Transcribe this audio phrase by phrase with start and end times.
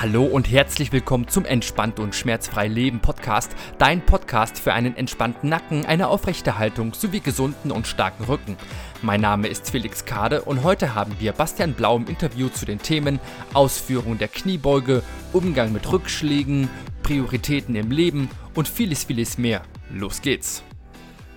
[0.00, 5.48] Hallo und herzlich willkommen zum Entspannt und Schmerzfrei Leben Podcast, dein Podcast für einen entspannten
[5.48, 8.56] Nacken, eine aufrechte Haltung sowie gesunden und starken Rücken.
[9.02, 12.78] Mein Name ist Felix Kade und heute haben wir Bastian Blau im Interview zu den
[12.78, 13.18] Themen
[13.54, 16.70] Ausführung der Kniebeuge, Umgang mit Rückschlägen,
[17.02, 19.62] Prioritäten im Leben und vieles, vieles mehr.
[19.90, 20.62] Los geht's!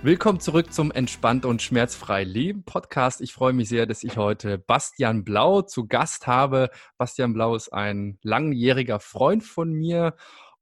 [0.04, 3.20] Willkommen zurück zum Entspannt und Schmerzfrei Leben Podcast.
[3.20, 6.70] Ich freue mich sehr, dass ich heute Bastian Blau zu Gast habe.
[6.98, 10.16] Bastian Blau ist ein langjähriger Freund von mir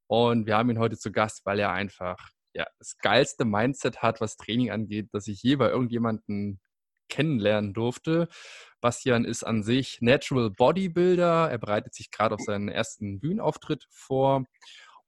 [0.09, 2.19] und wir haben ihn heute zu Gast, weil er einfach
[2.53, 6.59] ja, das geilste Mindset hat, was Training angeht, das ich je bei irgendjemandem
[7.09, 8.29] kennenlernen durfte.
[8.83, 11.51] Bastian ist an sich Natural Bodybuilder.
[11.51, 14.45] Er bereitet sich gerade auf seinen ersten Bühnenauftritt vor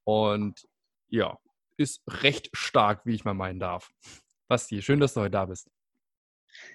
[0.04, 0.66] und
[1.10, 1.36] ja,
[1.76, 3.90] ist recht stark, wie ich mal meinen darf.
[4.52, 5.70] Basti, schön, dass du heute da bist.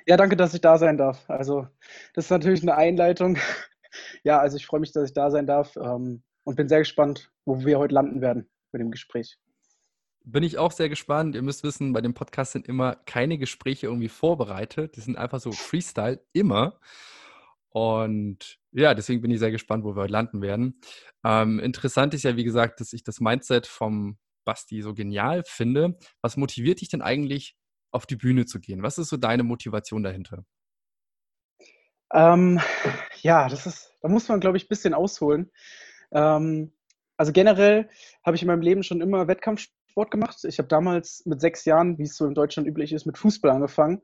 [0.08, 1.30] Ja, danke, dass ich da sein darf.
[1.30, 1.68] Also,
[2.16, 3.38] das ist natürlich eine Einleitung.
[4.24, 7.32] Ja, also ich freue mich, dass ich da sein darf ähm, und bin sehr gespannt,
[7.46, 9.40] wo wir heute landen werden mit dem Gespräch.
[10.24, 11.36] Bin ich auch sehr gespannt.
[11.36, 14.98] Ihr müsst wissen, bei dem Podcast sind immer keine Gespräche irgendwie vorbereitet.
[14.98, 16.80] Die sind einfach so Freestyle, immer.
[17.70, 20.82] Und ja, deswegen bin ich sehr gespannt, wo wir heute landen werden.
[21.24, 25.98] Ähm, interessant ist ja, wie gesagt, dass ich das Mindset vom Basti so genial finde.
[26.22, 27.56] Was motiviert dich denn eigentlich,
[27.92, 28.84] auf die Bühne zu gehen?
[28.84, 30.46] Was ist so deine Motivation dahinter?
[32.14, 32.60] Ähm,
[33.22, 35.52] ja, das ist, da muss man, glaube ich, ein bisschen ausholen.
[36.12, 36.72] Ähm,
[37.18, 37.90] also generell
[38.24, 40.44] habe ich in meinem Leben schon immer Wettkampfsport gemacht.
[40.46, 43.52] Ich habe damals mit sechs Jahren, wie es so in Deutschland üblich ist, mit Fußball
[43.52, 44.02] angefangen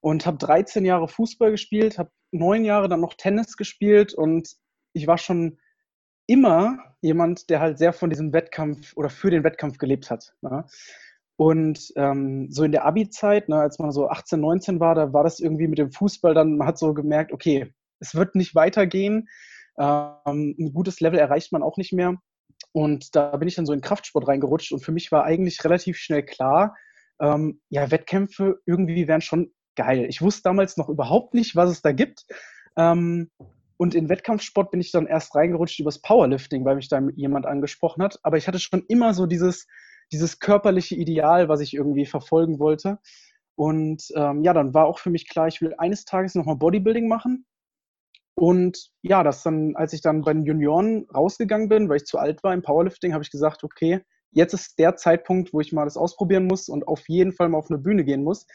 [0.00, 4.48] und habe 13 Jahre Fußball gespielt, habe neun Jahre dann noch Tennis gespielt und
[4.92, 5.58] ich war schon
[6.26, 10.34] immer jemand, der halt sehr von diesem Wettkampf oder für den Wettkampf gelebt hat.
[10.42, 10.66] Ne?
[11.38, 15.22] Und ähm, so in der Abi-Zeit, ne, als man so 18, 19 war, da war
[15.22, 19.28] das irgendwie mit dem Fußball dann, man hat so gemerkt, okay, es wird nicht weitergehen.
[19.78, 22.16] Ähm, ein gutes Level erreicht man auch nicht mehr.
[22.72, 25.96] Und da bin ich dann so in Kraftsport reingerutscht und für mich war eigentlich relativ
[25.96, 26.74] schnell klar,
[27.20, 30.06] ähm, ja, Wettkämpfe irgendwie wären schon geil.
[30.08, 32.26] Ich wusste damals noch überhaupt nicht, was es da gibt.
[32.76, 33.30] Ähm,
[33.76, 38.02] und in Wettkampfsport bin ich dann erst reingerutscht übers Powerlifting, weil mich da jemand angesprochen
[38.02, 38.18] hat.
[38.24, 39.68] Aber ich hatte schon immer so dieses,
[40.12, 42.98] dieses körperliche Ideal, was ich irgendwie verfolgen wollte.
[43.56, 47.08] Und ähm, ja, dann war auch für mich klar, ich will eines Tages nochmal Bodybuilding
[47.08, 47.44] machen.
[48.36, 52.18] Und ja, das dann, als ich dann bei den Junioren rausgegangen bin, weil ich zu
[52.18, 55.84] alt war im Powerlifting, habe ich gesagt, okay, jetzt ist der Zeitpunkt, wo ich mal
[55.84, 58.46] das ausprobieren muss und auf jeden Fall mal auf eine Bühne gehen muss,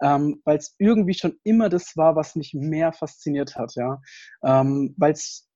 [0.00, 4.00] ähm, weil es irgendwie schon immer das war, was mich mehr fasziniert hat, ja,
[4.44, 5.48] ähm, weil es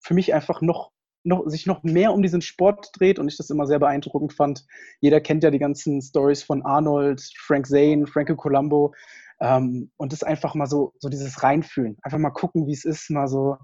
[0.00, 0.93] für mich einfach noch
[1.24, 4.64] noch, sich noch mehr um diesen Sport dreht und ich das immer sehr beeindruckend fand.
[5.00, 8.94] Jeder kennt ja die ganzen Stories von Arnold, Frank Zane, Franco Colombo.
[9.40, 11.96] Ähm, und das einfach mal so, so dieses Reinfühlen.
[12.02, 13.56] Einfach mal gucken, wie es ist, mal so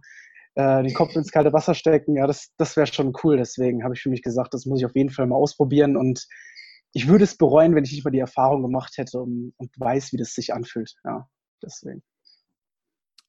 [0.55, 2.17] äh, den Kopf ins kalte Wasser stecken.
[2.17, 3.37] Ja, das, das wäre schon cool.
[3.37, 5.97] Deswegen habe ich für mich gesagt, das muss ich auf jeden Fall mal ausprobieren.
[5.97, 6.27] Und
[6.93, 10.13] ich würde es bereuen, wenn ich nicht mal die Erfahrung gemacht hätte und, und weiß,
[10.13, 10.97] wie das sich anfühlt.
[11.05, 11.29] Ja,
[11.63, 12.03] deswegen.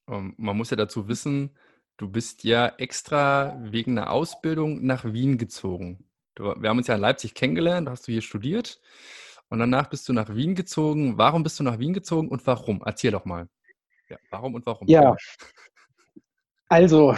[0.08, 1.52] Ähm, man muss ja dazu wissen,
[2.02, 6.04] Du bist ja extra wegen einer Ausbildung nach Wien gezogen.
[6.34, 8.82] Du, wir haben uns ja in Leipzig kennengelernt, hast du hier studiert
[9.50, 11.20] und danach bist du nach Wien gezogen.
[11.20, 12.82] Warum bist du nach Wien gezogen und warum?
[12.84, 13.48] Erzähl doch mal.
[14.10, 14.88] Ja, warum und warum?
[14.88, 15.16] Ja,
[16.70, 17.16] also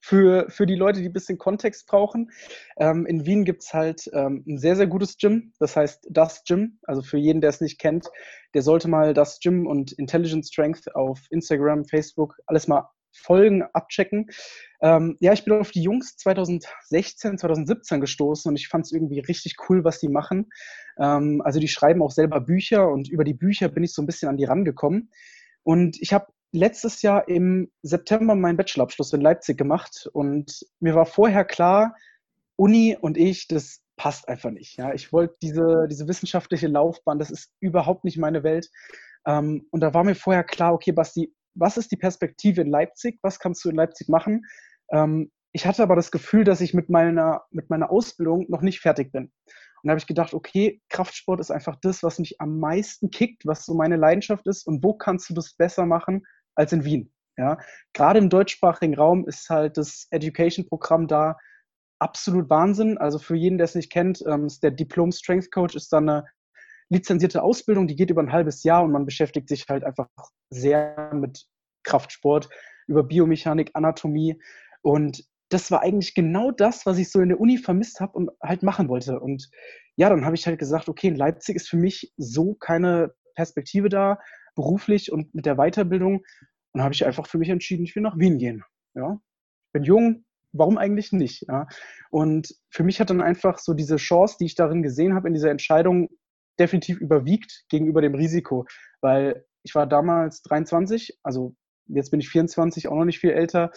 [0.00, 2.30] für, für die Leute, die ein bisschen Kontext brauchen,
[2.78, 5.52] ähm, in Wien gibt es halt ähm, ein sehr, sehr gutes Gym.
[5.58, 6.78] Das heißt, das Gym.
[6.84, 8.08] Also für jeden, der es nicht kennt,
[8.54, 14.30] der sollte mal das Gym und Intelligent Strength auf Instagram, Facebook, alles mal Folgen abchecken.
[14.80, 19.20] Ähm, ja, ich bin auf die Jungs 2016, 2017 gestoßen und ich fand es irgendwie
[19.20, 20.50] richtig cool, was die machen.
[20.98, 24.06] Ähm, also die schreiben auch selber Bücher und über die Bücher bin ich so ein
[24.06, 25.10] bisschen an die rangekommen.
[25.62, 31.06] Und ich habe letztes Jahr im September meinen Bachelorabschluss in Leipzig gemacht und mir war
[31.06, 31.96] vorher klar,
[32.56, 34.76] Uni und ich, das passt einfach nicht.
[34.76, 38.70] Ja, ich wollte diese, diese wissenschaftliche Laufbahn, das ist überhaupt nicht meine Welt.
[39.26, 43.18] Ähm, und da war mir vorher klar, okay, Basti, was ist die Perspektive in Leipzig?
[43.22, 44.44] Was kannst du in Leipzig machen?
[44.90, 48.80] Ähm, ich hatte aber das Gefühl, dass ich mit meiner, mit meiner Ausbildung noch nicht
[48.80, 49.24] fertig bin.
[49.24, 53.46] Und da habe ich gedacht, okay, Kraftsport ist einfach das, was mich am meisten kickt,
[53.46, 54.66] was so meine Leidenschaft ist.
[54.66, 57.12] Und wo kannst du das besser machen als in Wien?
[57.38, 57.58] Ja,
[57.92, 61.36] gerade im deutschsprachigen Raum ist halt das Education-Programm da
[61.98, 62.98] absolut Wahnsinn.
[62.98, 66.24] Also für jeden, der es nicht kennt, ähm, der Diplom Strength Coach ist dann eine
[66.88, 70.08] lizenzierte Ausbildung, die geht über ein halbes Jahr und man beschäftigt sich halt einfach
[70.50, 71.46] sehr mit
[71.84, 72.48] Kraftsport,
[72.86, 74.40] über Biomechanik, Anatomie.
[74.82, 78.30] Und das war eigentlich genau das, was ich so in der Uni vermisst habe und
[78.42, 79.20] halt machen wollte.
[79.20, 79.48] Und
[79.96, 83.88] ja, dann habe ich halt gesagt, okay, in Leipzig ist für mich so keine Perspektive
[83.88, 84.18] da,
[84.54, 86.24] beruflich und mit der Weiterbildung.
[86.72, 88.62] Und habe ich einfach für mich entschieden, ich will nach Wien gehen.
[88.94, 89.20] Ja,
[89.66, 91.46] ich bin jung, warum eigentlich nicht?
[91.48, 91.66] Ja?
[92.10, 95.34] Und für mich hat dann einfach so diese Chance, die ich darin gesehen habe, in
[95.34, 96.08] dieser Entscheidung
[96.58, 98.66] definitiv überwiegt gegenüber dem Risiko.
[99.00, 101.54] Weil ich war damals 23, also
[101.86, 103.72] jetzt bin ich 24, auch noch nicht viel älter.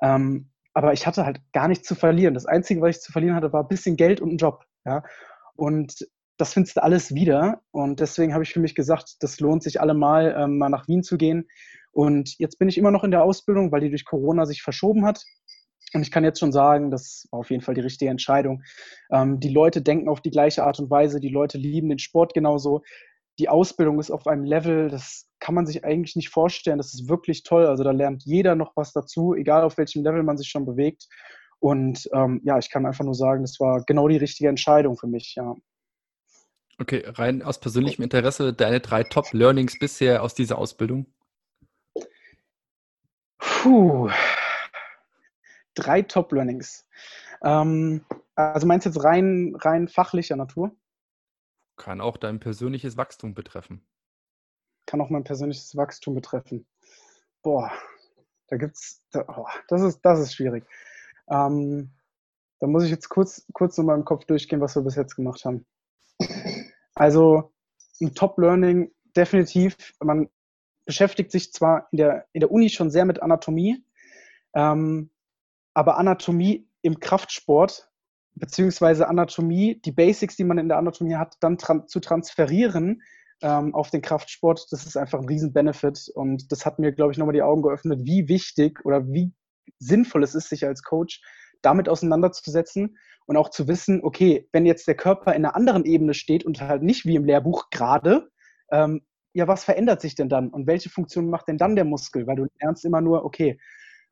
[0.00, 2.34] Ähm, aber ich hatte halt gar nichts zu verlieren.
[2.34, 4.64] Das Einzige, was ich zu verlieren hatte, war ein bisschen Geld und ein Job.
[4.84, 5.02] Ja?
[5.54, 6.06] Und
[6.38, 7.60] das findest du alles wieder.
[7.70, 11.02] Und deswegen habe ich für mich gesagt, das lohnt sich allemal, ähm, mal nach Wien
[11.02, 11.48] zu gehen.
[11.92, 15.04] Und jetzt bin ich immer noch in der Ausbildung, weil die durch Corona sich verschoben
[15.04, 15.22] hat.
[15.94, 18.62] Und ich kann jetzt schon sagen, das war auf jeden Fall die richtige Entscheidung.
[19.10, 22.34] Ähm, die Leute denken auf die gleiche Art und Weise, die Leute lieben den Sport
[22.34, 22.82] genauso.
[23.38, 26.78] Die Ausbildung ist auf einem Level, das kann man sich eigentlich nicht vorstellen.
[26.78, 27.66] Das ist wirklich toll.
[27.66, 31.08] Also da lernt jeder noch was dazu, egal auf welchem Level man sich schon bewegt.
[31.58, 35.06] Und ähm, ja, ich kann einfach nur sagen, das war genau die richtige Entscheidung für
[35.06, 35.54] mich, ja.
[36.78, 41.06] Okay, rein aus persönlichem Interesse, deine drei Top-Learnings bisher aus dieser Ausbildung?
[43.38, 44.10] Puh,
[45.74, 46.86] drei Top-Learnings.
[47.42, 48.04] Ähm,
[48.34, 50.74] also meinst du jetzt rein, rein fachlicher Natur?
[51.76, 53.86] Kann auch dein persönliches Wachstum betreffen.
[54.86, 56.66] Kann auch mein persönliches Wachstum betreffen.
[57.42, 57.72] Boah,
[58.48, 60.64] da gibt's, da, oh, das, ist, das ist schwierig.
[61.28, 61.90] Ähm,
[62.60, 65.44] da muss ich jetzt kurz, kurz in meinem Kopf durchgehen, was wir bis jetzt gemacht
[65.44, 65.66] haben.
[66.94, 67.52] Also
[68.00, 69.76] ein Top-Learning definitiv.
[70.00, 70.28] Man
[70.84, 73.84] beschäftigt sich zwar in der, in der Uni schon sehr mit Anatomie,
[74.54, 75.10] ähm,
[75.74, 77.90] aber Anatomie im Kraftsport,
[78.34, 83.02] beziehungsweise Anatomie, die Basics, die man in der Anatomie hat, dann tran zu transferieren
[83.42, 86.10] ähm, auf den Kraftsport, das ist einfach ein Riesen-Benefit.
[86.14, 89.32] Und das hat mir, glaube ich, nochmal die Augen geöffnet, wie wichtig oder wie
[89.78, 91.20] sinnvoll es ist, sich als Coach
[91.60, 92.96] damit auseinanderzusetzen
[93.26, 96.60] und auch zu wissen, okay, wenn jetzt der Körper in einer anderen Ebene steht und
[96.60, 98.30] halt nicht wie im Lehrbuch gerade,
[98.70, 99.02] ähm,
[99.32, 102.26] ja, was verändert sich denn dann und welche Funktion macht denn dann der Muskel?
[102.26, 103.58] Weil du lernst immer nur, okay,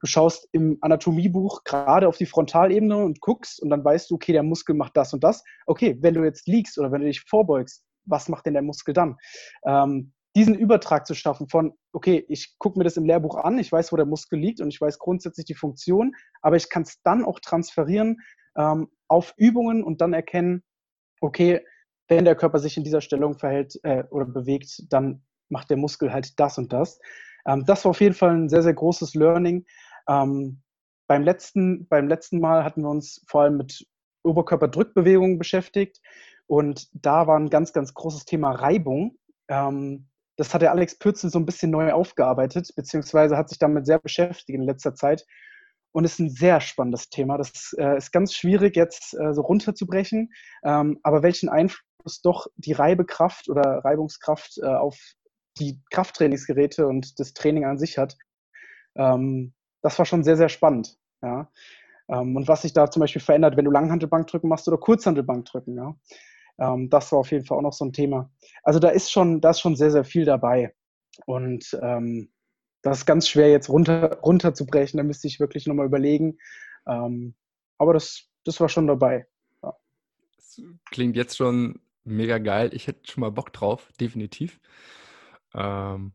[0.01, 4.33] du schaust im Anatomiebuch gerade auf die Frontalebene und guckst und dann weißt du, okay,
[4.33, 5.45] der Muskel macht das und das.
[5.67, 8.95] Okay, wenn du jetzt liegst oder wenn du dich vorbeugst, was macht denn der Muskel
[8.95, 9.17] dann?
[9.65, 13.71] Ähm, diesen Übertrag zu schaffen von, okay, ich gucke mir das im Lehrbuch an, ich
[13.71, 17.03] weiß, wo der Muskel liegt und ich weiß grundsätzlich die Funktion, aber ich kann es
[17.03, 18.19] dann auch transferieren
[18.57, 20.63] ähm, auf Übungen und dann erkennen,
[21.21, 21.65] okay,
[22.09, 26.13] wenn der Körper sich in dieser Stellung verhält äh, oder bewegt, dann macht der Muskel
[26.13, 27.01] halt das und das.
[27.47, 29.65] Ähm, das war auf jeden Fall ein sehr, sehr großes Learning.
[30.11, 30.63] Ähm,
[31.07, 33.87] beim, letzten, beim letzten Mal hatten wir uns vor allem mit
[34.25, 36.01] Oberkörperdrückbewegungen beschäftigt
[36.47, 39.17] und da war ein ganz, ganz großes Thema Reibung.
[39.49, 43.87] Ähm, das hat der Alex Pürzel so ein bisschen neu aufgearbeitet, beziehungsweise hat sich damit
[43.87, 45.25] sehr beschäftigt in letzter Zeit
[45.93, 47.39] und ist ein sehr spannendes Thema.
[47.39, 50.33] Das äh, ist ganz schwierig jetzt äh, so runterzubrechen,
[50.65, 54.99] ähm, aber welchen Einfluss doch die Reibekraft oder Reibungskraft äh, auf
[55.59, 58.17] die Krafttrainingsgeräte und das Training an sich hat,
[58.97, 59.53] ähm,
[59.83, 60.99] das war schon sehr, sehr spannend.
[61.23, 61.51] Ja.
[62.09, 65.77] Ähm, und was sich da zum Beispiel verändert, wenn du Langhantelbankdrücken machst oder Kurzhantelbankdrücken.
[65.77, 65.95] Ja.
[66.59, 68.31] Ähm, das war auf jeden Fall auch noch so ein Thema.
[68.63, 70.75] Also da ist schon, da ist schon sehr, sehr viel dabei.
[71.27, 72.31] Und ähm,
[72.83, 74.99] das ist ganz schwer jetzt runter, runterzubrechen.
[74.99, 76.39] Da müsste ich wirklich nochmal überlegen.
[76.87, 77.35] Ähm,
[77.79, 79.27] aber das, das war schon dabei.
[79.63, 79.77] Ja.
[80.91, 82.71] Klingt jetzt schon mega geil.
[82.73, 84.61] Ich hätte schon mal Bock drauf, definitiv.
[85.55, 86.13] Ähm,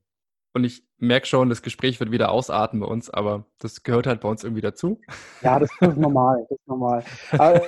[0.56, 4.22] und ich merke schon, das Gespräch wird wieder ausarten bei uns, aber das gehört halt
[4.22, 5.02] bei uns irgendwie dazu.
[5.42, 6.46] Ja, das ist normal.
[6.50, 7.04] Das ist normal.
[7.32, 7.62] Aber,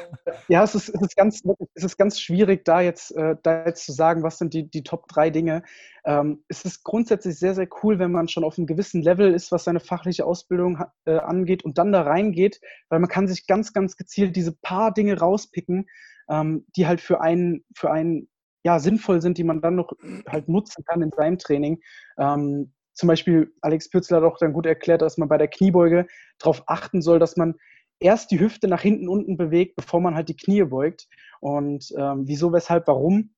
[0.48, 3.86] ja, es ist, es, ist ganz, es ist ganz schwierig, da jetzt, äh, da jetzt
[3.86, 5.64] zu sagen, was sind die, die Top drei Dinge.
[6.06, 9.52] Ähm, es ist grundsätzlich sehr, sehr cool, wenn man schon auf einem gewissen Level ist,
[9.52, 13.74] was seine fachliche Ausbildung äh, angeht und dann da reingeht, weil man kann sich ganz,
[13.74, 15.90] ganz gezielt diese paar Dinge rauspicken,
[16.30, 18.30] ähm, die halt für einen, für einen
[18.64, 19.92] ja, sinnvoll sind, die man dann noch
[20.28, 21.82] halt nutzen kann in seinem Training.
[22.18, 26.08] Ähm, zum Beispiel, Alex Pürzler hat auch dann gut erklärt, dass man bei der Kniebeuge
[26.40, 27.54] darauf achten soll, dass man
[28.00, 31.08] erst die Hüfte nach hinten unten bewegt, bevor man halt die Knie beugt.
[31.40, 33.36] Und ähm, wieso, weshalb, warum?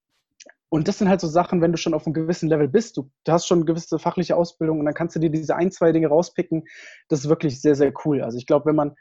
[0.70, 3.10] Und das sind halt so Sachen, wenn du schon auf einem gewissen Level bist, du,
[3.26, 5.92] du, hast schon eine gewisse fachliche Ausbildung und dann kannst du dir diese ein, zwei
[5.92, 6.66] Dinge rauspicken.
[7.10, 8.22] Das ist wirklich sehr, sehr cool.
[8.22, 8.96] Also ich glaube, wenn man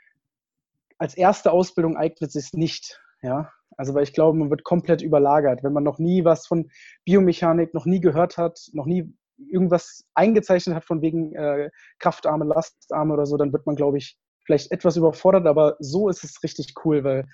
[0.99, 3.53] als erste Ausbildung eignet es sich nicht, ja.
[3.77, 5.63] Also weil ich glaube, man wird komplett überlagert.
[5.63, 6.69] Wenn man noch nie was von
[7.05, 13.15] Biomechanik, noch nie gehört hat, noch nie irgendwas eingezeichnet hat von wegen äh, Kraftarme, Lastarme
[13.15, 16.75] oder so, dann wird man, glaube ich, vielleicht etwas überfordert, aber so ist es richtig
[16.85, 17.27] cool, weil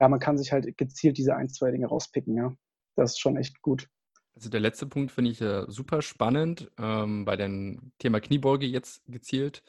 [0.00, 2.52] ja, man kann sich halt gezielt diese ein, zwei Dinge rauspicken, ja.
[2.96, 3.86] Das ist schon echt gut.
[4.34, 9.02] Also der letzte Punkt finde ich äh, super spannend, ähm, bei dem Thema Kniebeuge jetzt
[9.06, 9.62] gezielt,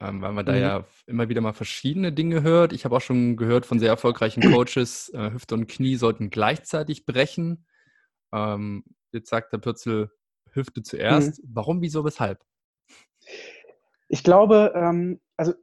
[0.00, 0.58] ähm, weil man da mhm.
[0.58, 2.72] ja immer wieder mal verschiedene Dinge hört.
[2.72, 7.06] Ich habe auch schon gehört von sehr erfolgreichen Coaches, äh, Hüfte und Knie sollten gleichzeitig
[7.06, 7.66] brechen.
[8.32, 10.10] Ähm, jetzt sagt der Pürzel,
[10.52, 11.42] Hüfte zuerst.
[11.42, 11.48] Mhm.
[11.52, 12.40] Warum, wieso, weshalb?
[14.08, 15.54] Ich glaube, ähm, also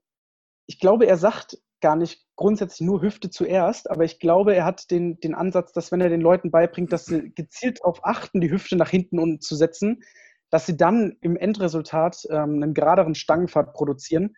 [0.67, 4.89] ich glaube, er sagt gar nicht grundsätzlich nur Hüfte zuerst, aber ich glaube, er hat
[4.89, 8.51] den, den Ansatz, dass wenn er den Leuten beibringt, dass sie gezielt darauf achten, die
[8.51, 10.01] Hüfte nach hinten unten zu setzen,
[10.49, 14.35] dass sie dann im Endresultat ähm, einen geraderen Stangenfahrt produzieren.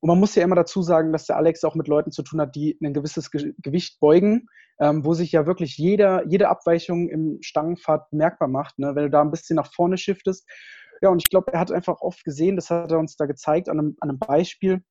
[0.00, 2.40] Und man muss ja immer dazu sagen, dass der Alex auch mit Leuten zu tun
[2.40, 4.46] hat, die ein gewisses Ge Gewicht beugen,
[4.80, 8.78] ähm, wo sich ja wirklich jeder, jede Abweichung im Stangenfahrt merkbar macht.
[8.78, 8.94] Ne?
[8.94, 10.46] Wenn du da ein bisschen nach vorne shiftest.
[11.02, 13.68] Ja, und ich glaube, er hat einfach oft gesehen, das hat er uns da gezeigt
[13.68, 14.82] an einem, an einem Beispiel,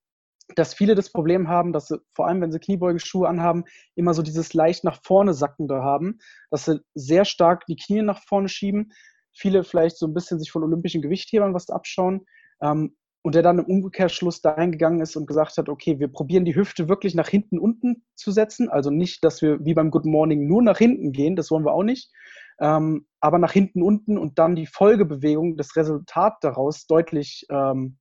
[0.56, 3.64] dass viele das Problem haben, dass sie, vor allem wenn sie Kniebeugenschuhe anhaben,
[3.96, 6.20] immer so dieses leicht nach vorne sackende haben,
[6.52, 8.92] dass sie sehr stark die Knie nach vorne schieben,
[9.34, 12.26] viele vielleicht so ein bisschen sich von olympischen Gewichthebern was abschauen
[12.62, 16.46] ähm, und der dann im Umkehrschluss dahin gegangen ist und gesagt hat, okay, wir probieren
[16.46, 20.06] die Hüfte wirklich nach hinten unten zu setzen, also nicht, dass wir wie beim Good
[20.06, 22.14] Morning nur nach hinten gehen, das wollen wir auch nicht,
[22.60, 27.98] ähm, aber nach hinten unten und dann die Folgebewegung, das Resultat daraus deutlich, ähm,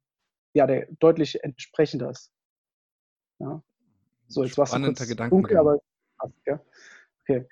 [0.52, 2.30] ja, der, deutlich entsprechender ist.
[3.38, 3.62] Ja.
[4.28, 4.72] So, jetzt war es.
[5.30, 5.78] Dunkel, aber
[6.44, 6.60] ja.
[7.22, 7.46] Okay.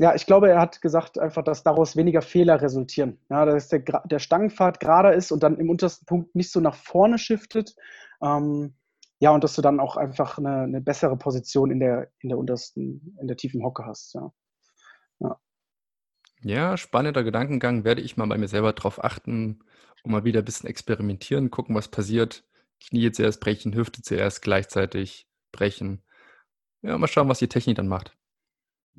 [0.00, 3.18] Ja, ich glaube, er hat gesagt einfach, dass daraus weniger Fehler resultieren.
[3.30, 6.76] Ja, dass der, der Stangenpfad gerader ist und dann im untersten Punkt nicht so nach
[6.76, 7.74] vorne shiftet.
[8.22, 8.76] Ähm,
[9.18, 12.38] ja, und dass du dann auch einfach eine, eine, bessere Position in der, in der
[12.38, 14.14] untersten, in der tiefen Hocke hast.
[14.14, 14.32] Ja.
[15.18, 15.40] ja.
[16.42, 17.82] Ja, spannender Gedankengang.
[17.82, 19.64] Werde ich mal bei mir selber drauf achten
[20.04, 22.44] und mal wieder ein bisschen experimentieren, gucken, was passiert.
[22.88, 26.04] Knie zuerst brechen, Hüfte zuerst gleichzeitig brechen.
[26.82, 28.16] Ja, mal schauen, was die Technik dann macht.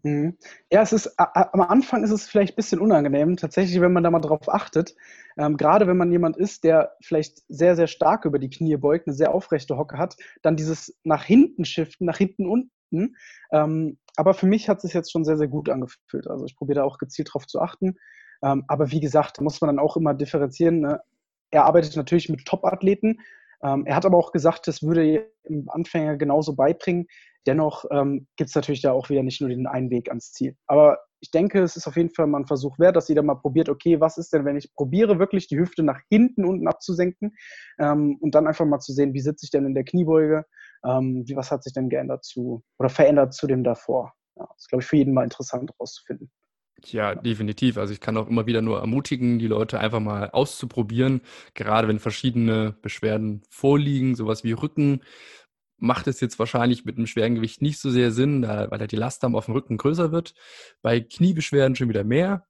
[0.03, 0.37] Mhm.
[0.71, 4.11] Ja, es ist am Anfang ist es vielleicht ein bisschen unangenehm, tatsächlich, wenn man da
[4.11, 4.95] mal drauf achtet.
[5.37, 9.07] Ähm, gerade wenn man jemand ist, der vielleicht sehr, sehr stark über die Knie beugt,
[9.07, 13.15] eine sehr aufrechte Hocke hat, dann dieses nach hinten shiften, nach hinten unten.
[13.51, 16.27] Ähm, aber für mich hat es jetzt schon sehr, sehr gut angefühlt.
[16.27, 17.95] Also ich probiere da auch gezielt drauf zu achten.
[18.43, 20.81] Ähm, aber wie gesagt, da muss man dann auch immer differenzieren.
[20.81, 21.01] Ne?
[21.51, 23.19] Er arbeitet natürlich mit Top-Athleten.
[23.63, 27.07] Ähm, er hat aber auch gesagt, das würde im Anfänger genauso beibringen.
[27.47, 30.55] Dennoch ähm, gibt es natürlich da auch wieder nicht nur den einen Weg ans Ziel.
[30.67, 33.35] Aber ich denke, es ist auf jeden Fall mal ein Versuch wert, dass jeder mal
[33.35, 37.35] probiert, okay, was ist denn, wenn ich probiere, wirklich die Hüfte nach hinten unten abzusenken
[37.79, 40.45] ähm, und dann einfach mal zu sehen, wie sitze ich denn in der Kniebeuge,
[40.85, 44.13] ähm, wie, was hat sich denn geändert zu oder verändert zu dem davor.
[44.37, 46.31] Ja, das ist, glaube ich, für jeden mal interessant herauszufinden.
[46.85, 47.77] Ja, definitiv.
[47.77, 51.21] Also ich kann auch immer wieder nur ermutigen, die Leute einfach mal auszuprobieren,
[51.53, 55.01] gerade wenn verschiedene Beschwerden vorliegen, sowas wie Rücken,
[55.79, 58.87] macht es jetzt wahrscheinlich mit einem schweren Gewicht nicht so sehr Sinn, da, weil da
[58.87, 60.33] die Last auf dem Rücken größer wird.
[60.81, 62.45] Bei Kniebeschwerden schon wieder mehr.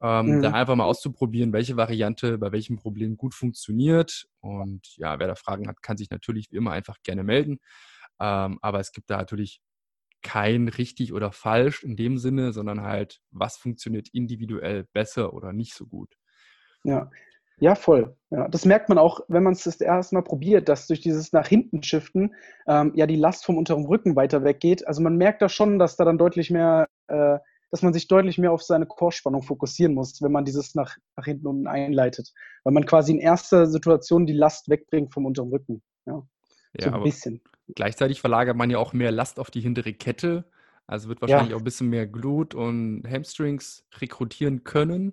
[0.00, 0.42] Ähm, mhm.
[0.42, 4.26] Da einfach mal auszuprobieren, welche Variante bei welchem Problem gut funktioniert.
[4.40, 7.60] Und ja, wer da Fragen hat, kann sich natürlich wie immer einfach gerne melden.
[8.20, 9.60] Ähm, aber es gibt da natürlich
[10.22, 15.74] kein richtig oder falsch in dem Sinne, sondern halt, was funktioniert individuell besser oder nicht
[15.74, 16.14] so gut.
[16.84, 17.10] Ja,
[17.62, 18.16] ja, voll.
[18.30, 21.32] Ja, das merkt man auch, wenn man es das erste Mal probiert, dass durch dieses
[21.32, 22.34] nach hinten shiften
[22.66, 24.84] ähm, ja die Last vom unteren Rücken weiter weggeht.
[24.88, 27.38] Also man merkt da schon, dass da dann deutlich mehr, äh,
[27.70, 31.24] dass man sich deutlich mehr auf seine Chorspannung fokussieren muss, wenn man dieses nach, nach
[31.24, 32.32] hinten unten einleitet.
[32.64, 35.84] Weil man quasi in erster Situation die Last wegbringt vom unteren Rücken.
[36.04, 36.20] Ja,
[36.80, 37.42] ja so ein bisschen.
[37.76, 40.50] Gleichzeitig verlagert man ja auch mehr Last auf die hintere Kette.
[40.88, 41.56] Also wird wahrscheinlich ja.
[41.56, 45.12] auch ein bisschen mehr Glut und Hamstrings rekrutieren können.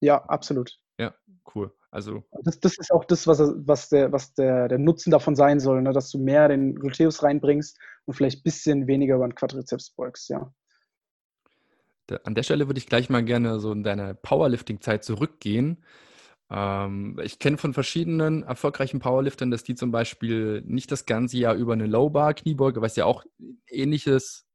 [0.00, 0.81] Ja, absolut.
[1.02, 1.14] Ja,
[1.54, 1.72] cool.
[1.90, 5.58] Also das, das ist auch das, was, was, der, was der, der Nutzen davon sein
[5.58, 5.92] soll, ne?
[5.92, 10.30] dass du mehr den Gluteus reinbringst und vielleicht ein bisschen weniger über den Quadrizeps beugst,
[10.30, 10.52] ja.
[12.24, 15.84] An der Stelle würde ich gleich mal gerne so in deine Powerlifting-Zeit zurückgehen.
[16.50, 21.54] Ähm, ich kenne von verschiedenen erfolgreichen Powerliftern, dass die zum Beispiel nicht das ganze Jahr
[21.54, 23.24] über eine Low-Bar-Kniebeuge, was ja auch
[23.66, 24.46] ähnliches,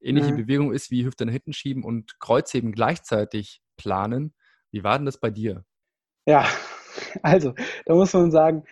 [0.00, 0.36] ähnliche mhm.
[0.36, 4.34] Bewegung ist wie Hüfte nach hinten schieben und Kreuzheben gleichzeitig planen.
[4.70, 5.64] Wie war denn das bei dir?
[6.26, 6.44] Ja,
[7.22, 7.54] also
[7.86, 8.64] da muss man sagen,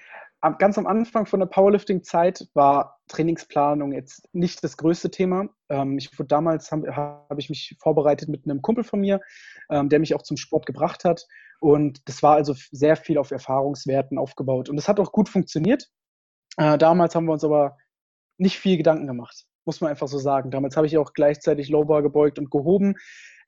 [0.59, 5.49] ganz am Anfang von der Powerlifting-Zeit war Trainingsplanung jetzt nicht das größte Thema.
[5.69, 9.21] Ähm, ich wurde damals habe hab ich mich vorbereitet mit einem Kumpel von mir,
[9.71, 11.27] ähm, der mich auch zum Sport gebracht hat.
[11.61, 14.69] Und das war also sehr viel auf Erfahrungswerten aufgebaut.
[14.69, 15.89] Und das hat auch gut funktioniert.
[16.57, 17.77] Äh, damals haben wir uns aber
[18.37, 20.53] nicht viel Gedanken gemacht, muss man einfach so sagen.
[20.53, 22.95] Damals habe ich auch gleichzeitig Lowbar gebeugt und gehoben.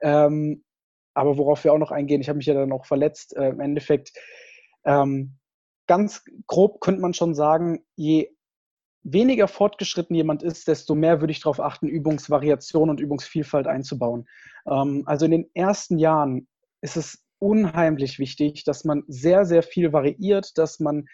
[0.01, 0.65] Ähm,
[1.15, 3.37] aber worauf wir auch noch eingehen, ich habe mich ja dann auch verletzt.
[3.37, 4.13] Äh, Im Endeffekt,
[4.85, 5.37] ähm,
[5.87, 8.31] ganz grob könnte man schon sagen, je
[9.03, 14.29] weniger fortgeschritten jemand ist, desto mehr würde ich darauf achten, Übungsvariation und Übungsvielfalt einzubauen.
[14.67, 16.47] Ähm, also in den ersten Jahren
[16.81, 21.07] ist es unheimlich wichtig, dass man sehr, sehr viel variiert, dass man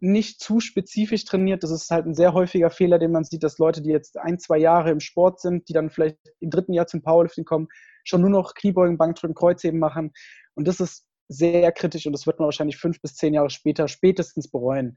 [0.00, 1.62] nicht zu spezifisch trainiert.
[1.62, 4.38] Das ist halt ein sehr häufiger Fehler, den man sieht, dass Leute, die jetzt ein,
[4.38, 7.68] zwei Jahre im Sport sind, die dann vielleicht im dritten Jahr zum Powerlifting kommen,
[8.06, 10.12] schon nur noch Kniebeugen, Bankdrücken, Kreuzheben machen.
[10.54, 13.88] Und das ist sehr kritisch und das wird man wahrscheinlich fünf bis zehn Jahre später
[13.88, 14.96] spätestens bereuen.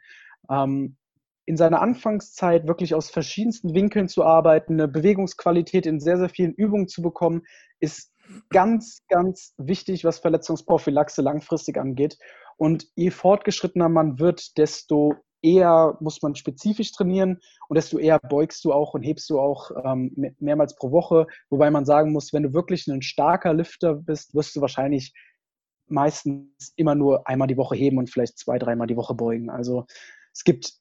[0.50, 0.98] Ähm,
[1.46, 6.54] in seiner Anfangszeit wirklich aus verschiedensten Winkeln zu arbeiten, eine Bewegungsqualität in sehr, sehr vielen
[6.54, 7.42] Übungen zu bekommen,
[7.80, 8.14] ist
[8.50, 12.20] ganz, ganz wichtig, was Verletzungsprophylaxe langfristig angeht.
[12.58, 18.64] Und je fortgeschrittener man wird, desto eher muss man spezifisch trainieren und desto eher beugst
[18.66, 21.28] du auch und hebst du auch ähm, mehrmals pro Woche.
[21.50, 25.14] Wobei man sagen muss, wenn du wirklich ein starker Lifter bist, wirst du wahrscheinlich
[25.88, 29.50] meistens immer nur einmal die Woche heben und vielleicht zwei, dreimal die Woche beugen.
[29.50, 29.86] Also
[30.34, 30.74] es gibt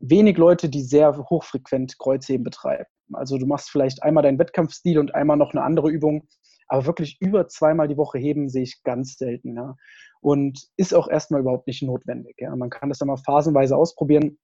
[0.00, 2.86] wenig Leute, die sehr hochfrequent Kreuzheben betreiben.
[3.12, 6.28] Also du machst vielleicht einmal deinen Wettkampfstil und einmal noch eine andere Übung,
[6.68, 9.56] aber wirklich über zweimal die Woche heben sehe ich ganz selten.
[9.56, 9.76] Ja.
[10.20, 12.36] Und ist auch erstmal überhaupt nicht notwendig.
[12.38, 12.54] Ja.
[12.54, 14.38] Man kann das dann mal phasenweise ausprobieren.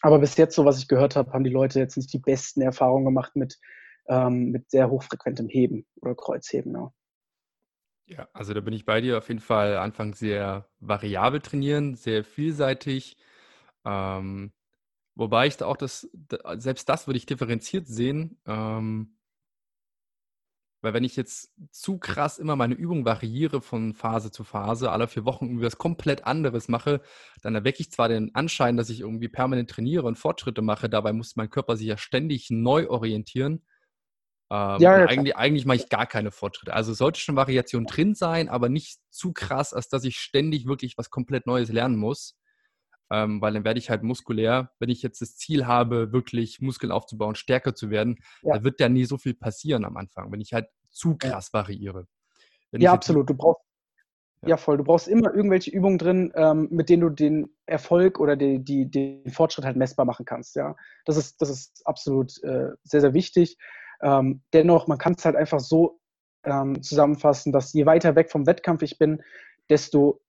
[0.00, 2.60] Aber bis jetzt, so was ich gehört habe, haben die Leute jetzt nicht die besten
[2.60, 3.58] Erfahrungen gemacht mit,
[4.08, 6.72] ähm, mit sehr hochfrequentem Heben oder Kreuzheben.
[6.74, 6.92] Ja.
[8.06, 12.22] Ja, also da bin ich bei dir auf jeden Fall Anfang sehr variabel trainieren, sehr
[12.22, 13.16] vielseitig.
[13.86, 14.52] Ähm,
[15.14, 16.10] wobei ich da auch das,
[16.56, 18.38] selbst das würde ich differenziert sehen.
[18.46, 19.16] Ähm,
[20.84, 25.08] weil wenn ich jetzt zu krass immer meine Übung variiere von Phase zu Phase, alle
[25.08, 27.00] vier Wochen irgendwie was komplett anderes mache,
[27.42, 31.14] dann erwecke ich zwar den Anschein, dass ich irgendwie permanent trainiere und Fortschritte mache, dabei
[31.14, 33.62] muss mein Körper sich ja ständig neu orientieren.
[34.50, 36.74] Ähm, ja, eigentlich, eigentlich mache ich gar keine Fortschritte.
[36.74, 40.98] Also sollte schon Variation drin sein, aber nicht zu krass, als dass ich ständig wirklich
[40.98, 42.36] was komplett Neues lernen muss.
[43.10, 46.90] Ähm, weil dann werde ich halt muskulär, wenn ich jetzt das Ziel habe, wirklich Muskeln
[46.90, 48.54] aufzubauen, stärker zu werden, ja.
[48.54, 52.06] da wird ja nie so viel passieren am Anfang, wenn ich halt zu krass variiere.
[52.70, 53.28] Wenn ja, absolut.
[53.28, 53.60] Du brauchst
[54.42, 54.50] ja.
[54.50, 54.56] ja.
[54.56, 54.78] voll.
[54.78, 58.90] Du brauchst immer irgendwelche Übungen drin, ähm, mit denen du den Erfolg oder die, die,
[58.90, 60.56] den Fortschritt halt messbar machen kannst.
[60.56, 63.58] Ja, das ist, das ist absolut äh, sehr, sehr wichtig.
[64.02, 66.00] Ähm, dennoch, man kann es halt einfach so
[66.44, 69.22] ähm, zusammenfassen, dass je weiter weg vom Wettkampf ich bin,
[69.70, 70.20] desto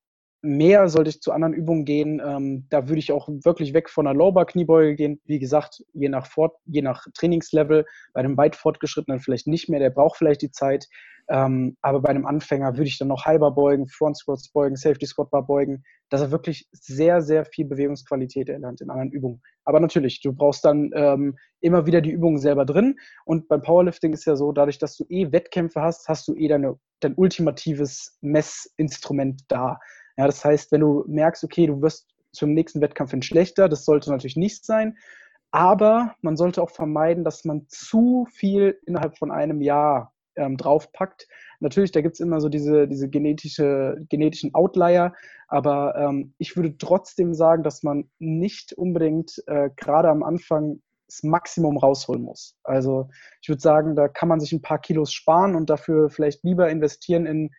[0.46, 2.22] mehr sollte ich zu anderen Übungen gehen.
[2.26, 5.20] Ähm, da würde ich auch wirklich weg von einer Lowbar-Kniebeuge gehen.
[5.26, 9.80] Wie gesagt, je nach, Fort, je nach Trainingslevel, bei einem weit fortgeschrittenen vielleicht nicht mehr,
[9.80, 10.88] der braucht vielleicht die Zeit.
[11.28, 15.08] Ähm, aber bei einem Anfänger würde ich dann noch halber beugen, Front Squats beugen, Safety
[15.08, 19.42] Squat Bar beugen, dass er wirklich sehr, sehr viel Bewegungsqualität erlernt in anderen Übungen.
[19.64, 22.98] Aber natürlich, du brauchst dann ähm, immer wieder die Übungen selber drin.
[23.26, 26.48] Und beim Powerlifting ist ja so, dadurch, dass du eh Wettkämpfe hast, hast du eh
[26.48, 29.80] deine, dein ultimatives Messinstrument da.
[30.18, 33.86] Ja, das heißt, wenn du merkst, okay, du wirst zum nächsten Wettkampf hin schlechter, das
[33.86, 34.98] sollte natürlich nicht sein.
[35.52, 41.28] Aber man sollte auch vermeiden, dass man zu viel innerhalb von einem Jahr ähm, draufpackt.
[41.60, 45.14] Natürlich, da gibt es immer so diese, diese genetische, genetischen Outlier,
[45.48, 51.24] aber ähm, ich würde trotzdem sagen, dass man nicht unbedingt äh, gerade am Anfang das
[51.24, 52.58] Maximum rausholen muss.
[52.64, 53.10] Also
[53.42, 56.70] ich würde sagen, da kann man sich ein paar Kilos sparen und dafür vielleicht lieber
[56.70, 57.52] investieren in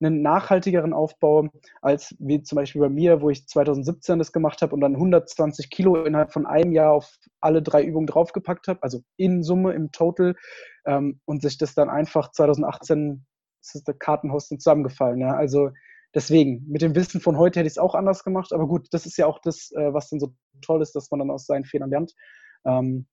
[0.00, 1.48] einen nachhaltigeren Aufbau
[1.80, 5.70] als wie zum Beispiel bei mir, wo ich 2017 das gemacht habe und dann 120
[5.70, 9.92] Kilo innerhalb von einem Jahr auf alle drei Übungen draufgepackt habe, also in Summe im
[9.92, 10.34] Total
[10.84, 13.24] ähm, und sich das dann einfach 2018
[13.66, 15.20] das ist der Kartenhaus zusammengefallen.
[15.20, 15.34] Ja?
[15.34, 15.70] Also
[16.14, 19.06] deswegen, mit dem Wissen von heute hätte ich es auch anders gemacht, aber gut, das
[19.06, 21.64] ist ja auch das, äh, was dann so toll ist, dass man dann aus seinen
[21.64, 22.14] Fehlern lernt.
[22.64, 23.06] Ähm,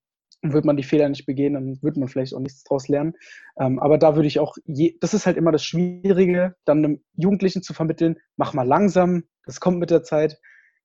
[0.52, 3.14] wird man die Fehler nicht begehen, dann wird man vielleicht auch nichts daraus lernen.
[3.58, 7.02] Ähm, aber da würde ich auch, je, das ist halt immer das Schwierige, dann einem
[7.14, 10.38] Jugendlichen zu vermitteln, mach mal langsam, das kommt mit der Zeit.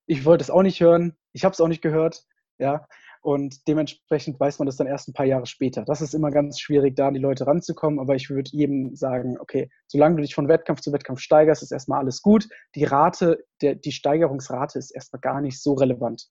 [0.05, 2.23] Ich wollte es auch nicht hören, ich habe es auch nicht gehört,
[2.57, 2.85] ja.
[3.21, 5.83] Und dementsprechend weiß man das dann erst ein paar Jahre später.
[5.83, 7.99] Das ist immer ganz schwierig, da an die Leute ranzukommen.
[7.99, 11.73] Aber ich würde jedem sagen, okay, solange du dich von Wettkampf zu Wettkampf steigerst, ist
[11.73, 12.47] erstmal alles gut.
[12.75, 16.29] Die Rate, der, die Steigerungsrate ist erstmal gar nicht so relevant.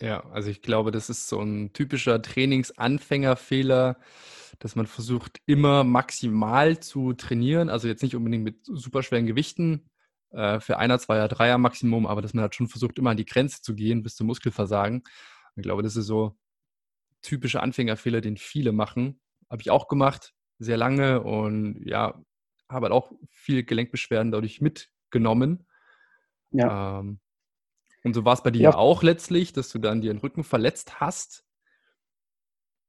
[0.00, 3.96] Ja, also ich glaube, das ist so ein typischer Trainingsanfängerfehler,
[4.58, 7.68] dass man versucht, immer maximal zu trainieren.
[7.68, 9.88] Also jetzt nicht unbedingt mit superschweren Gewichten
[10.30, 13.24] äh, für einer, zweier, dreier Maximum, aber dass man halt schon versucht, immer an die
[13.24, 15.04] Grenze zu gehen bis zum Muskelversagen.
[15.56, 16.36] Ich glaube, das ist so
[17.22, 19.20] typischer Anfängerfehler, den viele machen.
[19.48, 22.20] Habe ich auch gemacht, sehr lange und ja,
[22.68, 25.66] habe halt auch viel Gelenkbeschwerden dadurch mitgenommen.
[26.50, 27.00] Ja.
[27.00, 27.20] Ähm,
[28.04, 28.74] und so war es bei dir ja.
[28.74, 31.44] auch letztlich, dass du dann dir den Rücken verletzt hast.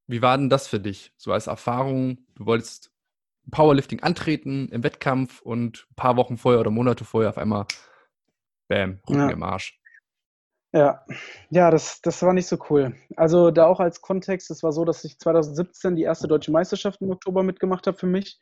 [0.06, 1.12] Wie war denn das für dich?
[1.16, 2.92] So als Erfahrung, du wolltest
[3.50, 7.66] Powerlifting antreten im Wettkampf und ein paar Wochen vorher oder Monate vorher auf einmal,
[8.68, 9.30] bam, Rücken ja.
[9.30, 9.80] im Arsch.
[10.72, 11.04] Ja,
[11.48, 12.94] ja, das, das war nicht so cool.
[13.16, 17.00] Also da auch als Kontext, es war so, dass ich 2017 die erste deutsche Meisterschaft
[17.00, 18.38] im Oktober mitgemacht habe für mich.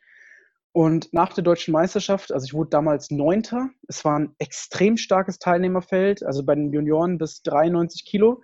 [0.75, 5.39] Und nach der deutschen Meisterschaft, also ich wurde damals Neunter, es war ein extrem starkes
[5.39, 8.41] Teilnehmerfeld, also bei den Junioren bis 93 Kilo.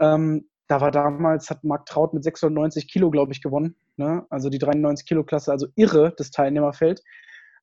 [0.00, 3.76] Ähm, da war damals, hat Marc Traut mit 690 Kilo, glaube ich, gewonnen.
[3.98, 4.24] Ne?
[4.30, 7.02] Also die 93 Kilo Klasse, also irre, das Teilnehmerfeld.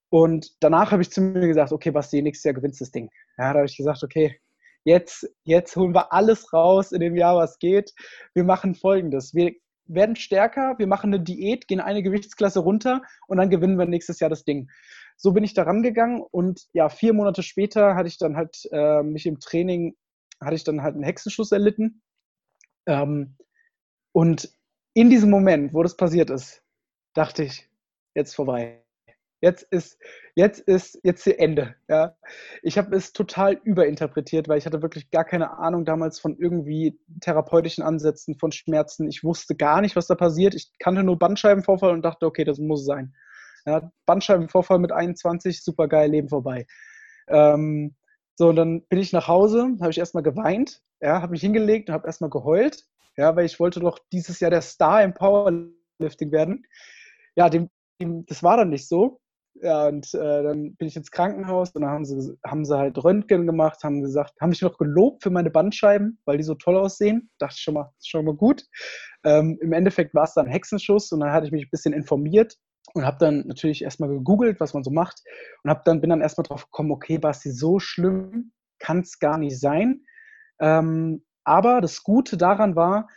[0.10, 3.10] Und danach habe ich zu mir gesagt, okay, Basti, nächstes Jahr gewinnst das Ding.
[3.40, 4.40] Ja, da habe ich gesagt, okay,
[4.84, 7.92] jetzt, jetzt holen wir alles raus in dem Jahr, was geht.
[8.36, 9.34] Wir machen folgendes.
[9.34, 9.56] Wir
[9.88, 14.20] werden stärker, wir machen eine Diät, gehen eine Gewichtsklasse runter und dann gewinnen wir nächstes
[14.20, 14.70] Jahr das Ding.
[15.18, 19.04] So bin ich da rangegangen und ja, vier Monate später hatte ich dann halt äh,
[19.04, 19.96] mich im Training,
[20.42, 22.02] hatte ich dann halt einen Hexenschuss erlitten.
[22.86, 23.38] Ähm,
[24.12, 24.50] und
[24.94, 26.64] in diesem Moment, wo das passiert ist,
[27.14, 27.70] dachte ich,
[28.14, 28.85] jetzt vorbei.
[29.46, 30.00] Jetzt ist,
[30.34, 31.76] jetzt ist, jetzt ist Ende.
[31.88, 32.16] Ja.
[32.64, 37.00] Ich habe es total überinterpretiert, weil ich hatte wirklich gar keine Ahnung damals von irgendwie
[37.22, 39.08] therapeutischen Ansätzen, von Schmerzen.
[39.08, 40.56] Ich wusste gar nicht, was da passiert.
[40.56, 43.14] Ich kannte nur Bandscheibenvorfall und dachte, okay, das muss sein.
[43.68, 46.66] Ja, Bandscheibenvorfall mit 21, super geil, Leben vorbei.
[47.28, 47.96] Ähm,
[48.34, 51.90] so, und dann bin ich nach Hause, habe ich erstmal geweint, ja, habe mich hingelegt
[51.90, 52.84] und habe erstmal geheult,
[53.16, 56.66] ja, weil ich wollte doch dieses Jahr der Star im Powerlifting werden.
[57.36, 57.70] Ja, dem,
[58.02, 59.20] dem, das war dann nicht so.
[59.62, 63.02] Ja, und äh, dann bin ich ins Krankenhaus und dann haben sie, haben sie halt
[63.02, 66.76] Röntgen gemacht, haben gesagt, haben mich noch gelobt für meine Bandscheiben, weil die so toll
[66.78, 67.30] aussehen.
[67.40, 68.66] Dachte ich schon mal, schon mal gut.
[69.24, 72.58] Ähm, Im Endeffekt war es dann Hexenschuss und dann hatte ich mich ein bisschen informiert
[72.94, 75.22] und habe dann natürlich erstmal gegoogelt, was man so macht
[75.64, 79.38] und hab dann, bin dann erstmal drauf gekommen, okay, Basti, so schlimm kann es gar
[79.38, 80.02] nicht sein.
[80.60, 83.08] Ähm, aber das Gute daran war,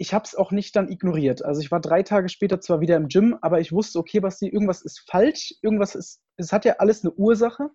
[0.00, 1.44] ich habe es auch nicht dann ignoriert.
[1.44, 4.48] Also ich war drei Tage später zwar wieder im Gym, aber ich wusste, okay, Basti,
[4.48, 7.68] irgendwas ist falsch, irgendwas ist, es hat ja alles eine Ursache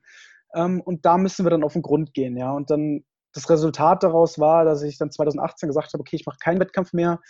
[0.56, 2.52] ähm, und da müssen wir dann auf den Grund gehen, ja.
[2.52, 6.40] Und dann das Resultat daraus war, dass ich dann 2018 gesagt habe, okay, ich mache
[6.40, 7.22] keinen Wettkampf mehr.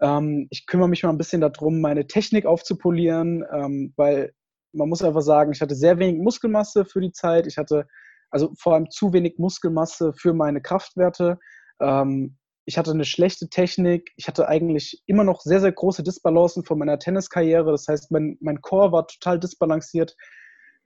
[0.00, 4.32] Ähm, ich kümmere mich mal ein bisschen darum, meine Technik aufzupolieren, ähm, weil
[4.72, 7.48] man muss einfach sagen, ich hatte sehr wenig Muskelmasse für die Zeit.
[7.48, 7.88] Ich hatte
[8.30, 11.40] also vor allem zu wenig Muskelmasse für meine Kraftwerte.
[11.80, 14.12] Ähm, ich hatte eine schlechte Technik.
[14.16, 17.70] Ich hatte eigentlich immer noch sehr, sehr große Disbalancen von meiner Tenniskarriere.
[17.70, 20.16] Das heißt, mein, mein Core war total disbalanciert.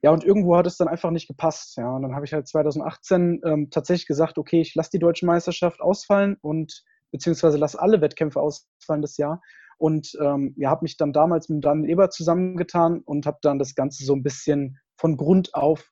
[0.03, 1.77] Ja, und irgendwo hat es dann einfach nicht gepasst.
[1.77, 5.25] Ja, und dann habe ich halt 2018 ähm, tatsächlich gesagt, okay, ich lasse die deutsche
[5.25, 9.41] Meisterschaft ausfallen und beziehungsweise lasse alle Wettkämpfe ausfallen das Jahr.
[9.79, 13.73] Und ähm, ja, habe mich dann damals mit Daniel Eber zusammengetan und habe dann das
[13.73, 15.91] Ganze so ein bisschen von Grund auf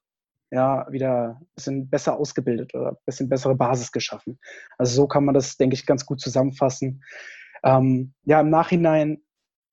[0.51, 4.39] ja, wieder ein bisschen besser ausgebildet oder ein bisschen bessere Basis geschaffen.
[4.77, 7.03] Also so kann man das, denke ich, ganz gut zusammenfassen.
[7.63, 9.21] Ähm, ja, im Nachhinein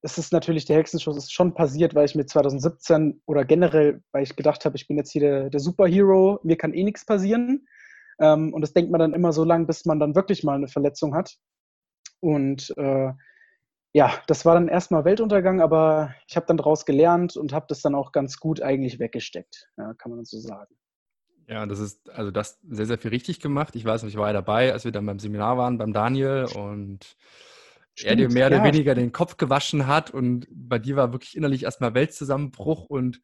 [0.02, 4.22] ist es natürlich, der Hexenschuss ist schon passiert, weil ich mir 2017 oder generell, weil
[4.22, 7.66] ich gedacht habe, ich bin jetzt hier der, der Superhero, mir kann eh nichts passieren.
[8.20, 10.68] Ähm, und das denkt man dann immer so lange, bis man dann wirklich mal eine
[10.68, 11.36] Verletzung hat.
[12.20, 13.12] Und äh,
[13.96, 17.80] ja, das war dann erstmal Weltuntergang, aber ich habe dann daraus gelernt und habe das
[17.80, 20.76] dann auch ganz gut eigentlich weggesteckt, ja, kann man so sagen.
[21.48, 23.74] Ja, das ist also das sehr, sehr viel richtig gemacht.
[23.74, 26.44] Ich weiß noch, ich war ja dabei, als wir dann beim Seminar waren, beim Daniel
[26.54, 27.16] und
[27.94, 28.56] Stimmt, er dir mehr ja.
[28.59, 33.22] oder weniger den Kopf gewaschen hat und bei dir war wirklich innerlich erstmal Weltzusammenbruch und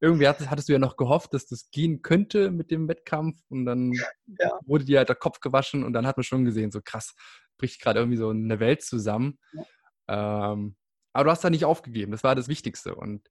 [0.00, 3.66] irgendwie hattest, hattest, du ja noch gehofft, dass das gehen könnte mit dem Wettkampf und
[3.66, 4.50] dann ja.
[4.66, 7.14] wurde dir halt der Kopf gewaschen und dann hat man schon gesehen, so krass,
[7.56, 9.38] bricht gerade irgendwie so eine Welt zusammen.
[9.52, 9.62] Ja.
[10.08, 10.76] Ähm,
[11.12, 12.12] aber du hast da nicht aufgegeben.
[12.12, 12.94] Das war das Wichtigste.
[12.94, 13.28] Und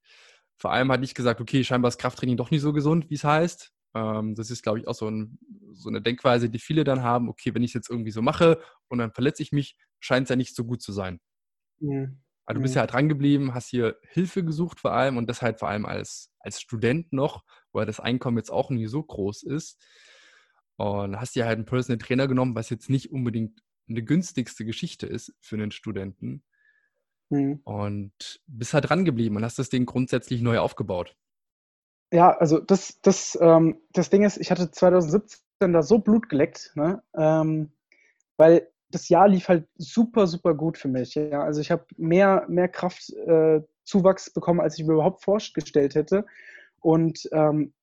[0.56, 3.24] vor allem hat nicht gesagt, okay, scheinbar ist Krafttraining doch nicht so gesund, wie es
[3.24, 3.72] heißt.
[3.94, 5.38] Ähm, das ist, glaube ich, auch so, ein,
[5.72, 7.28] so, eine Denkweise, die viele dann haben.
[7.28, 10.30] Okay, wenn ich es jetzt irgendwie so mache und dann verletze ich mich, scheint es
[10.30, 11.20] ja nicht so gut zu sein.
[11.80, 12.20] Mhm.
[12.44, 15.42] Aber du bist ja halt dran geblieben, hast hier Hilfe gesucht vor allem und das
[15.42, 19.42] halt vor allem als, als Student noch, weil das Einkommen jetzt auch nicht so groß
[19.42, 19.78] ist.
[20.76, 25.06] Und hast dir halt einen Personal Trainer genommen, was jetzt nicht unbedingt eine günstigste Geschichte
[25.06, 26.42] ist für einen Studenten.
[27.30, 27.60] Mhm.
[27.64, 31.16] Und bist halt dran geblieben und hast das Ding grundsätzlich neu aufgebaut.
[32.12, 36.72] Ja, also das, das, ähm, das Ding ist, ich hatte 2017 da so Blut geleckt,
[36.74, 37.02] ne?
[37.14, 37.72] Ähm,
[38.38, 41.14] weil das Jahr lief halt super, super gut für mich.
[41.14, 41.42] Ja?
[41.42, 46.24] Also ich habe mehr, mehr Kraftzuwachs äh, bekommen, als ich mir überhaupt vorgestellt hätte.
[46.80, 47.74] Und ähm,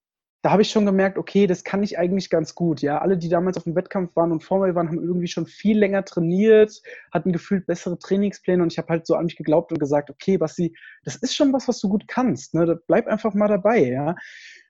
[0.45, 2.84] da habe ich schon gemerkt, okay, das kann ich eigentlich ganz gut.
[2.84, 5.47] Ja, alle, die damals auf dem Wettkampf waren und vor mir waren, haben irgendwie schon
[5.47, 9.71] viel länger trainiert, hatten gefühlt bessere Trainingspläne und ich habe halt so an mich geglaubt
[9.71, 12.53] und gesagt, okay, Basti, das ist schon was, was du gut kannst.
[12.53, 12.79] Ne?
[12.86, 14.13] Bleib einfach mal dabei, ja.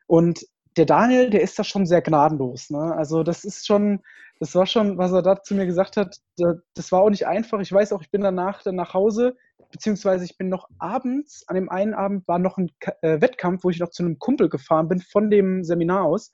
[0.08, 2.70] Und der Daniel, der ist da schon sehr gnadenlos.
[2.70, 2.96] Ne?
[2.96, 4.00] Also das ist schon,
[4.40, 7.60] das war schon, was er da zu mir gesagt hat, das war auch nicht einfach.
[7.60, 9.36] Ich weiß auch, ich bin danach dann nach Hause,
[9.72, 12.72] beziehungsweise ich bin noch abends, an dem einen Abend war noch ein
[13.02, 16.32] äh, Wettkampf, wo ich noch zu einem Kumpel gefahren bin von dem Seminar aus.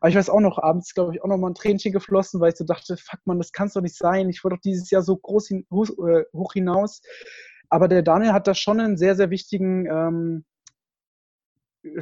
[0.00, 2.50] Aber ich weiß auch noch, abends, glaube ich, auch noch mal ein Tränchen geflossen, weil
[2.52, 4.28] ich so dachte, fuck man, das kann doch nicht sein.
[4.28, 7.00] Ich wollte doch dieses Jahr so groß hin, hoch, äh, hoch hinaus.
[7.70, 10.44] Aber der Daniel hat da schon einen sehr, sehr wichtigen ähm,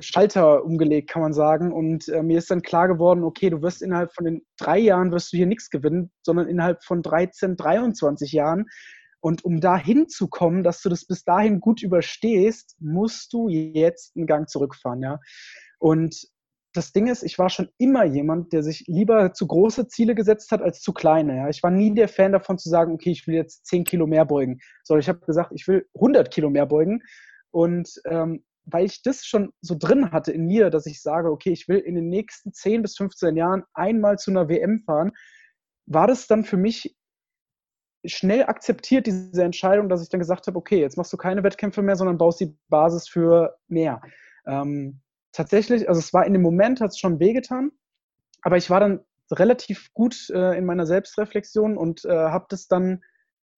[0.01, 1.73] Schalter umgelegt, kann man sagen.
[1.73, 5.13] Und äh, mir ist dann klar geworden, okay, du wirst innerhalb von den drei Jahren
[5.13, 8.67] wirst du hier nichts gewinnen, sondern innerhalb von 13, 23 Jahren.
[9.21, 14.27] Und um da hinzukommen, dass du das bis dahin gut überstehst, musst du jetzt einen
[14.27, 15.19] Gang zurückfahren, ja.
[15.79, 16.29] Und
[16.77, 20.53] das Ding ist, ich war schon immer jemand, der sich lieber zu große Ziele gesetzt
[20.53, 21.37] hat als zu kleine.
[21.37, 21.49] Ja.
[21.49, 24.27] Ich war nie der Fan davon zu sagen, okay, ich will jetzt 10 Kilo mehr
[24.27, 27.03] beugen, sondern ich habe gesagt, ich will 100 Kilo mehr beugen.
[27.51, 31.51] Und ähm, weil ich das schon so drin hatte in mir, dass ich sage, okay,
[31.51, 35.13] ich will in den nächsten 10 bis 15 Jahren einmal zu einer WM fahren,
[35.87, 36.97] war das dann für mich
[38.05, 41.83] schnell akzeptiert, diese Entscheidung, dass ich dann gesagt habe, okay, jetzt machst du keine Wettkämpfe
[41.83, 44.01] mehr, sondern baust die Basis für mehr.
[44.47, 45.01] Ähm,
[45.33, 47.71] tatsächlich, also es war in dem Moment, hat es schon wehgetan,
[48.43, 49.01] aber ich war dann
[49.31, 53.03] relativ gut äh, in meiner Selbstreflexion und äh, habe das dann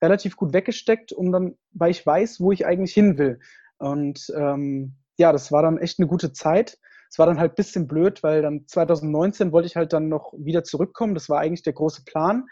[0.03, 3.41] relativ gut weggesteckt, um dann, weil ich weiß, wo ich eigentlich hin will.
[3.79, 6.79] Und ähm, ja, das war dann echt eine gute Zeit.
[7.11, 10.33] Es war dann halt ein bisschen blöd, weil dann 2019 wollte ich halt dann noch
[10.37, 11.15] wieder zurückkommen.
[11.15, 12.45] Das war eigentlich der große Plan.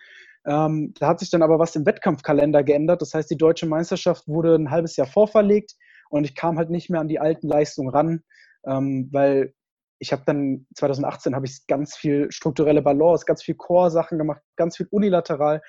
[0.47, 3.03] Ähm, da hat sich dann aber was im Wettkampfkalender geändert.
[3.03, 5.75] Das heißt, die deutsche Meisterschaft wurde ein halbes Jahr vorverlegt
[6.09, 8.23] und ich kam halt nicht mehr an die alten Leistungen ran,
[8.65, 9.53] ähm, weil
[9.99, 14.77] ich habe dann 2018 habe ich ganz viel strukturelle Balance, ganz viel Core-Sachen gemacht, ganz
[14.77, 15.63] viel unilateral,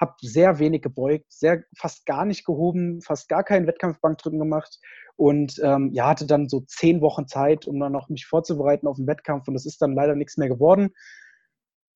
[0.00, 4.78] habe sehr wenig gebeugt, sehr fast gar nicht gehoben, fast gar keinen Wettkampfbankdrücken gemacht
[5.16, 8.96] und ähm, ja hatte dann so zehn Wochen Zeit, um dann noch mich vorzubereiten auf
[8.96, 10.90] den Wettkampf und das ist dann leider nichts mehr geworden.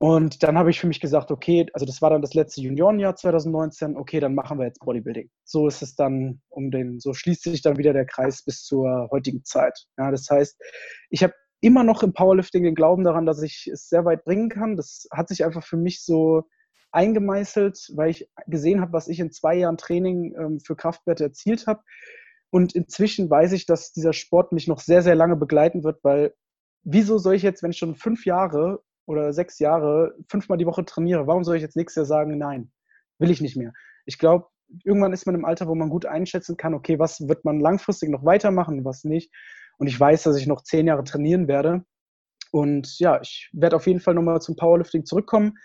[0.00, 3.16] Und dann habe ich für mich gesagt, okay, also das war dann das letzte Juniorenjahr
[3.16, 5.28] 2019, okay, dann machen wir jetzt Bodybuilding.
[5.42, 9.08] So ist es dann um den, so schließt sich dann wieder der Kreis bis zur
[9.11, 9.87] heutigen Zeit.
[9.96, 10.56] Ja, das heißt,
[11.11, 14.48] ich habe immer noch im Powerlifting den Glauben daran, dass ich es sehr weit bringen
[14.48, 14.76] kann.
[14.76, 16.44] Das hat sich einfach für mich so
[16.92, 21.66] eingemeißelt, weil ich gesehen habe, was ich in zwei Jahren Training ähm, für Kraftwerte erzielt
[21.66, 21.83] habe.
[22.51, 26.35] Und inzwischen weiß ich, dass dieser Sport mich noch sehr, sehr lange begleiten wird, weil
[26.83, 30.85] wieso soll ich jetzt, wenn ich schon fünf Jahre oder sechs Jahre fünfmal die Woche
[30.85, 32.70] trainiere, warum soll ich jetzt nächstes Jahr sagen, nein,
[33.18, 33.72] will ich nicht mehr?
[34.07, 34.46] Ich glaube,
[34.85, 38.11] irgendwann ist man im Alter, wo man gut einschätzen kann, okay, was wird man langfristig
[38.11, 39.33] noch weitermachen, was nicht.
[39.79, 41.85] Und ich weiß, dass ich noch zehn Jahre trainieren werde.
[42.51, 45.59] Und ja, ich werde auf jeden Fall nochmal zum Powerlifting zurückkommen.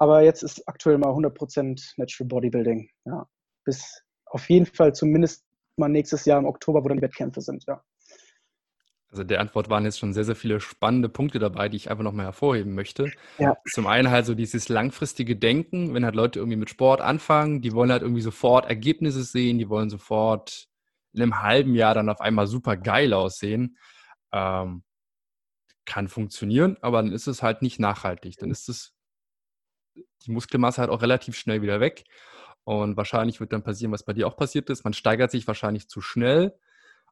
[0.00, 2.88] Aber jetzt ist aktuell mal 100% Natural Bodybuilding.
[3.04, 3.28] Ja,
[3.64, 5.44] bis auf jeden Fall zumindest
[5.76, 7.66] mal nächstes Jahr im Oktober, wo dann die Wettkämpfe sind.
[7.66, 7.84] Ja.
[9.10, 12.02] Also der Antwort waren jetzt schon sehr, sehr viele spannende Punkte dabei, die ich einfach
[12.04, 13.12] nochmal hervorheben möchte.
[13.36, 13.58] Ja.
[13.72, 17.74] Zum einen halt so dieses langfristige Denken, wenn halt Leute irgendwie mit Sport anfangen, die
[17.74, 20.68] wollen halt irgendwie sofort Ergebnisse sehen, die wollen sofort
[21.12, 23.76] in einem halben Jahr dann auf einmal super geil aussehen.
[24.32, 24.82] Ähm,
[25.84, 28.36] kann funktionieren, aber dann ist es halt nicht nachhaltig.
[28.38, 28.94] Dann ist es
[30.26, 32.04] die Muskelmasse halt auch relativ schnell wieder weg.
[32.64, 34.84] Und wahrscheinlich wird dann passieren, was bei dir auch passiert ist.
[34.84, 36.58] Man steigert sich wahrscheinlich zu schnell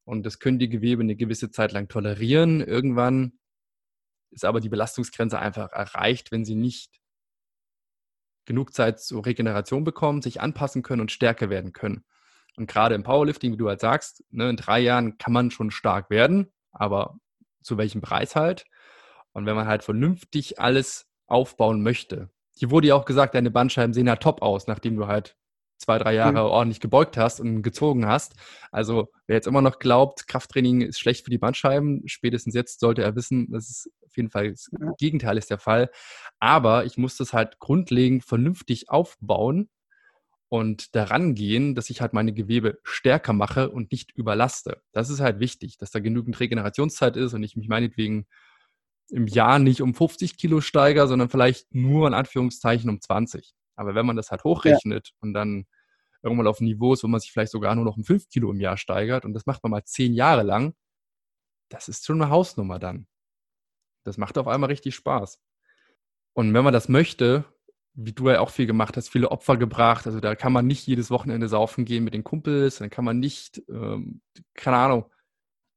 [0.05, 2.61] und das können die Gewebe eine gewisse Zeit lang tolerieren.
[2.61, 3.39] Irgendwann
[4.31, 7.01] ist aber die Belastungsgrenze einfach erreicht, wenn sie nicht
[8.45, 12.05] genug Zeit zur Regeneration bekommen, sich anpassen können und stärker werden können.
[12.57, 15.71] Und gerade im Powerlifting, wie du halt sagst, ne, in drei Jahren kann man schon
[15.71, 17.19] stark werden, aber
[17.63, 18.65] zu welchem Preis halt?
[19.33, 23.95] Und wenn man halt vernünftig alles aufbauen möchte, hier wurde ja auch gesagt, deine Bandscheiben
[23.95, 25.37] sehen ja top aus, nachdem du halt
[25.79, 26.51] zwei, drei Jahre mhm.
[26.51, 28.35] ordentlich gebeugt hast und gezogen hast.
[28.73, 33.03] Also wer jetzt immer noch glaubt, Krafttraining ist schlecht für die Bandscheiben, spätestens jetzt sollte
[33.03, 35.91] er wissen, dass es auf jeden Fall das Gegenteil ist der Fall.
[36.41, 39.69] Aber ich muss das halt grundlegend vernünftig aufbauen
[40.49, 44.83] und daran gehen, dass ich halt meine Gewebe stärker mache und nicht überlaste.
[44.93, 48.27] Das ist halt wichtig, dass da genügend Regenerationszeit ist und ich mich meinetwegen
[49.11, 53.55] im Jahr nicht um 50 Kilo steigere, sondern vielleicht nur in Anführungszeichen um 20.
[53.77, 55.15] Aber wenn man das halt hochrechnet ja.
[55.21, 55.67] und dann
[56.23, 58.51] irgendwann auf ein Niveau ist, wo man sich vielleicht sogar nur noch um 5 Kilo
[58.51, 60.75] im Jahr steigert und das macht man mal 10 Jahre lang,
[61.69, 63.07] das ist schon eine Hausnummer dann.
[64.05, 65.41] Das macht auf einmal richtig Spaß.
[66.35, 67.45] Und wenn man das möchte,
[67.95, 70.87] wie du ja auch viel gemacht hast, viele Opfer gebracht, also da kann man nicht
[70.87, 74.23] jedes Wochenende saufen gehen mit den Kumpels, dann kann man nicht, ähm,
[74.55, 75.05] keine Ahnung,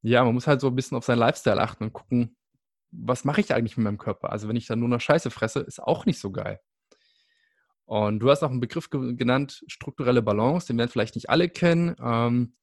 [0.04, 2.36] ja, man muss halt so ein bisschen auf seinen Lifestyle achten und gucken,
[2.92, 4.32] was mache ich eigentlich mit meinem Körper?
[4.32, 6.60] Also wenn ich dann nur noch Scheiße fresse, ist auch nicht so geil.
[7.86, 11.50] Und du hast auch einen Begriff ge genannt, strukturelle Balance, den werden vielleicht nicht alle
[11.50, 11.96] kennen.
[12.02, 12.56] Ähm,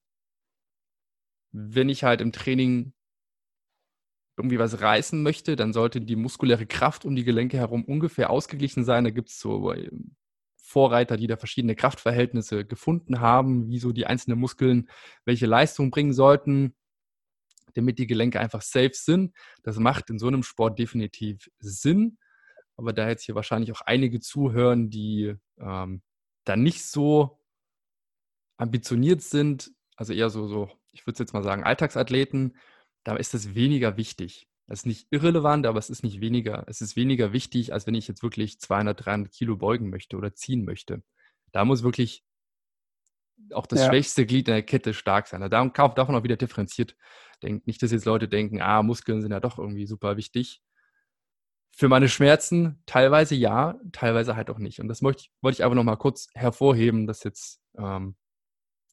[1.53, 2.93] wenn ich halt im Training
[4.39, 8.85] irgendwie was reißen möchte, dann sollte die muskuläre Kraft um die Gelenke herum ungefähr ausgeglichen
[8.85, 9.05] sein.
[9.05, 9.91] Da gibt es so äh,
[10.57, 14.89] Vorreiter, die da verschiedene Kraftverhältnisse gefunden haben, wie so die einzelnen Muskeln
[15.25, 16.75] welche Leistung bringen sollten,
[17.79, 19.35] damit die Gelenke einfach safe sind.
[19.63, 22.19] Das macht in so einem Sport definitiv Sinn
[22.79, 26.01] aber da jetzt hier wahrscheinlich auch einige zuhören, die ähm,
[26.45, 27.41] da nicht so
[28.57, 32.57] ambitioniert sind, also eher so, so ich würde jetzt mal sagen, Alltagsathleten,
[33.05, 34.49] da ist das weniger wichtig.
[34.69, 36.65] Das ist nicht irrelevant, aber es ist nicht weniger.
[36.69, 40.35] Es ist weniger wichtig, als wenn ich jetzt wirklich 200, 300 Kilo beugen möchte oder
[40.35, 41.03] ziehen möchte.
[41.53, 42.23] Da muss wirklich
[43.53, 43.87] auch das ja.
[43.89, 45.41] schwächste Glied in der Kette stark sein.
[45.41, 46.97] Da darf man auch wieder differenziert
[47.43, 47.63] denken.
[47.67, 50.63] Nicht, dass jetzt Leute denken, ah, Muskeln sind ja doch irgendwie super wichtig.
[51.79, 54.81] für meine Schmerzen teilweise ja, teilweise halt auch nicht.
[54.81, 58.17] Und das wollte ich, wollte ich einfach nochmal kurz hervorheben, dass jetzt ähm,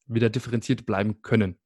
[0.05, 1.57] wieder differenziert bleiben können.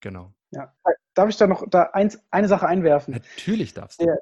[0.00, 0.34] Genau.
[0.52, 0.72] Ja.
[1.14, 3.14] Darf ich da noch da eins, eine Sache einwerfen?
[3.14, 4.04] Natürlich darfst du.
[4.04, 4.18] Der,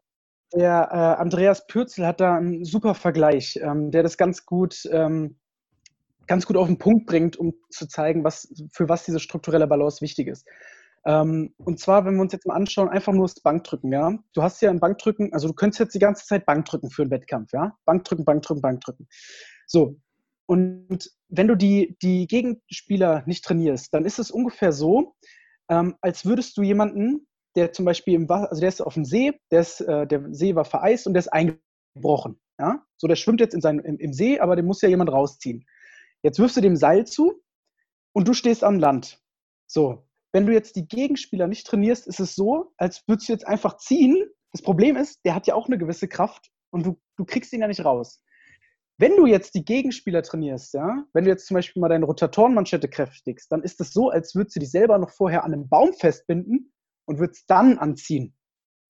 [0.55, 5.39] der äh, Andreas Pürzel hat da einen super Vergleich, ähm, der das ganz gut, ähm,
[6.27, 10.01] ganz gut auf den Punkt bringt, um zu zeigen, was, für was diese strukturelle Balance
[10.01, 10.47] wichtig ist.
[11.07, 14.19] Ähm, und zwar, wenn wir uns jetzt mal anschauen, einfach nur das Bankdrücken, ja.
[14.33, 17.13] Du hast ja ein Bankdrücken, also du könntest jetzt die ganze Zeit Bankdrücken für einen
[17.13, 17.77] Wettkampf, ja.
[17.85, 19.09] Bankdrücken, Bankdrücken, Bankdrücken.
[19.67, 19.97] So.
[20.47, 25.15] Und wenn du die, die Gegenspieler nicht trainierst, dann ist es ungefähr so,
[25.69, 29.05] ähm, als würdest du jemanden, der zum Beispiel im Wasser, also der ist auf dem
[29.05, 32.39] See, der, ist, äh, der See war vereist und der ist eingebrochen.
[32.59, 32.85] Ja?
[32.97, 35.65] So, der schwimmt jetzt in seinem, im, im See, aber den muss ja jemand rausziehen.
[36.23, 37.43] Jetzt wirfst du dem Seil zu
[38.13, 39.21] und du stehst am Land.
[39.67, 43.47] So, wenn du jetzt die Gegenspieler nicht trainierst, ist es so, als würdest du jetzt
[43.47, 44.29] einfach ziehen.
[44.53, 47.61] Das Problem ist, der hat ja auch eine gewisse Kraft und du, du kriegst ihn
[47.61, 48.23] ja nicht raus.
[48.99, 52.89] Wenn du jetzt die Gegenspieler trainierst, ja, wenn du jetzt zum Beispiel mal deine Rotatorenmanschette
[52.89, 55.93] kräftigst, dann ist es so, als würdest du die selber noch vorher an einem Baum
[55.93, 56.73] festbinden
[57.05, 58.35] und würdest dann anziehen.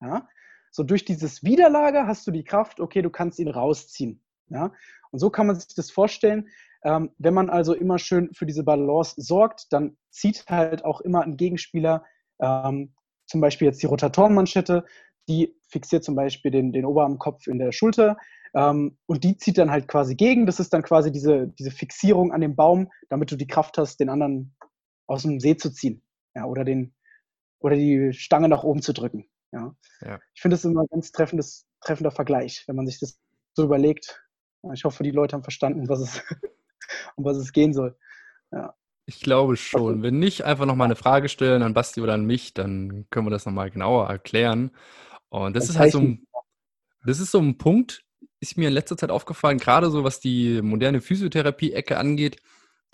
[0.00, 0.28] Ja?
[0.70, 4.22] So durch dieses Widerlager hast du die Kraft, okay, du kannst ihn rausziehen.
[4.48, 4.72] Ja?
[5.10, 6.48] Und so kann man sich das vorstellen.
[6.86, 11.22] Ähm, wenn man also immer schön für diese Balance sorgt, dann zieht halt auch immer
[11.22, 12.04] ein Gegenspieler,
[12.40, 12.94] ähm,
[13.26, 14.84] zum Beispiel jetzt die Rotatorenmanschette,
[15.28, 18.16] die fixiert zum Beispiel den, den Oberarmkopf in der Schulter
[18.54, 20.46] ähm, und die zieht dann halt quasi gegen.
[20.46, 23.98] Das ist dann quasi diese, diese Fixierung an dem Baum, damit du die Kraft hast,
[23.98, 24.54] den anderen
[25.08, 26.02] aus dem See zu ziehen
[26.36, 26.94] ja, oder, den,
[27.58, 29.28] oder die Stange nach oben zu drücken.
[29.50, 29.74] Ja.
[30.02, 30.20] ja.
[30.34, 33.18] Ich finde das immer ein ganz treffendes, treffender Vergleich, wenn man sich das
[33.54, 34.22] so überlegt.
[34.72, 36.22] Ich hoffe, die Leute haben verstanden, was es,
[37.16, 37.96] um was es gehen soll.
[38.52, 38.74] Ja.
[39.06, 40.02] Ich glaube schon.
[40.02, 43.30] Wenn nicht, einfach nochmal eine Frage stellen an Basti oder an mich, dann können wir
[43.30, 44.72] das nochmal genauer erklären.
[45.28, 46.26] Und das ist halt so ein,
[47.04, 48.02] das ist so ein Punkt,
[48.40, 52.42] ist mir in letzter Zeit aufgefallen, gerade so was die moderne Physiotherapie-Ecke angeht,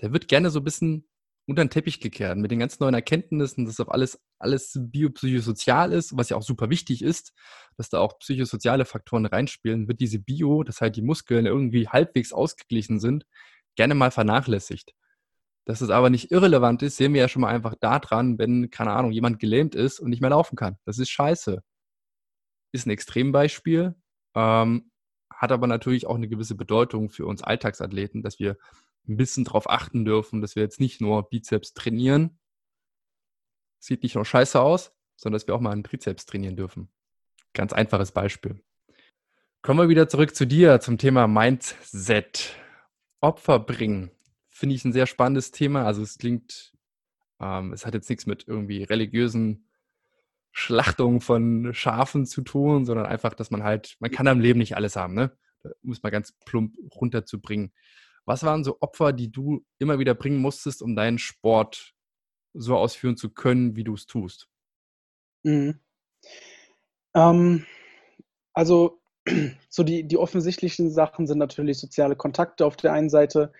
[0.00, 1.08] der wird gerne so ein bisschen
[1.46, 6.16] unter den Teppich gekehrt mit den ganz neuen Erkenntnissen, dass auf alles, alles biopsychosozial ist,
[6.16, 7.32] was ja auch super wichtig ist,
[7.76, 12.32] dass da auch psychosoziale Faktoren reinspielen, wird diese Bio, dass halt die Muskeln irgendwie halbwegs
[12.32, 13.26] ausgeglichen sind,
[13.76, 14.94] gerne mal vernachlässigt.
[15.64, 18.92] Dass es aber nicht irrelevant ist, sehen wir ja schon mal einfach daran, wenn, keine
[18.92, 20.76] Ahnung, jemand gelähmt ist und nicht mehr laufen kann.
[20.84, 21.62] Das ist scheiße.
[22.72, 23.94] Ist ein Extrembeispiel,
[24.34, 24.90] ähm,
[25.32, 28.56] hat aber natürlich auch eine gewisse Bedeutung für uns Alltagsathleten, dass wir
[29.08, 32.38] ein bisschen darauf achten dürfen, dass wir jetzt nicht nur Bizeps trainieren,
[33.78, 36.88] sieht nicht nur scheiße aus, sondern dass wir auch mal einen Trizeps trainieren dürfen.
[37.52, 38.62] Ganz einfaches Beispiel.
[39.60, 42.56] Kommen wir wieder zurück zu dir zum Thema Mindset.
[43.22, 44.10] Opfer bringen.
[44.48, 45.86] Finde ich ein sehr spannendes Thema.
[45.86, 46.72] Also es klingt,
[47.40, 49.68] ähm, es hat jetzt nichts mit irgendwie religiösen
[50.50, 54.76] Schlachtungen von Schafen zu tun, sondern einfach, dass man halt, man kann am Leben nicht
[54.76, 55.36] alles haben, ne?
[55.62, 57.72] Da muss man ganz plump runterzubringen.
[58.24, 61.94] Was waren so Opfer, die du immer wieder bringen musstest, um deinen Sport
[62.52, 64.48] so ausführen zu können, wie du es tust?
[65.44, 65.80] Mhm.
[67.14, 67.66] Ähm,
[68.52, 69.01] also
[69.68, 73.52] so die, die offensichtlichen Sachen sind natürlich soziale Kontakte auf der einen Seite.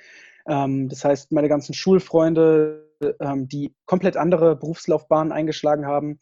[0.46, 2.88] Ähm, das heißt, meine ganzen Schulfreunde,
[3.20, 6.18] ähm, die komplett andere Berufslaufbahnen eingeschlagen haben,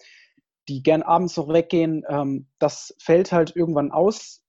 [0.68, 4.44] die gern abends noch weggehen, ähm, das fällt halt irgendwann aus,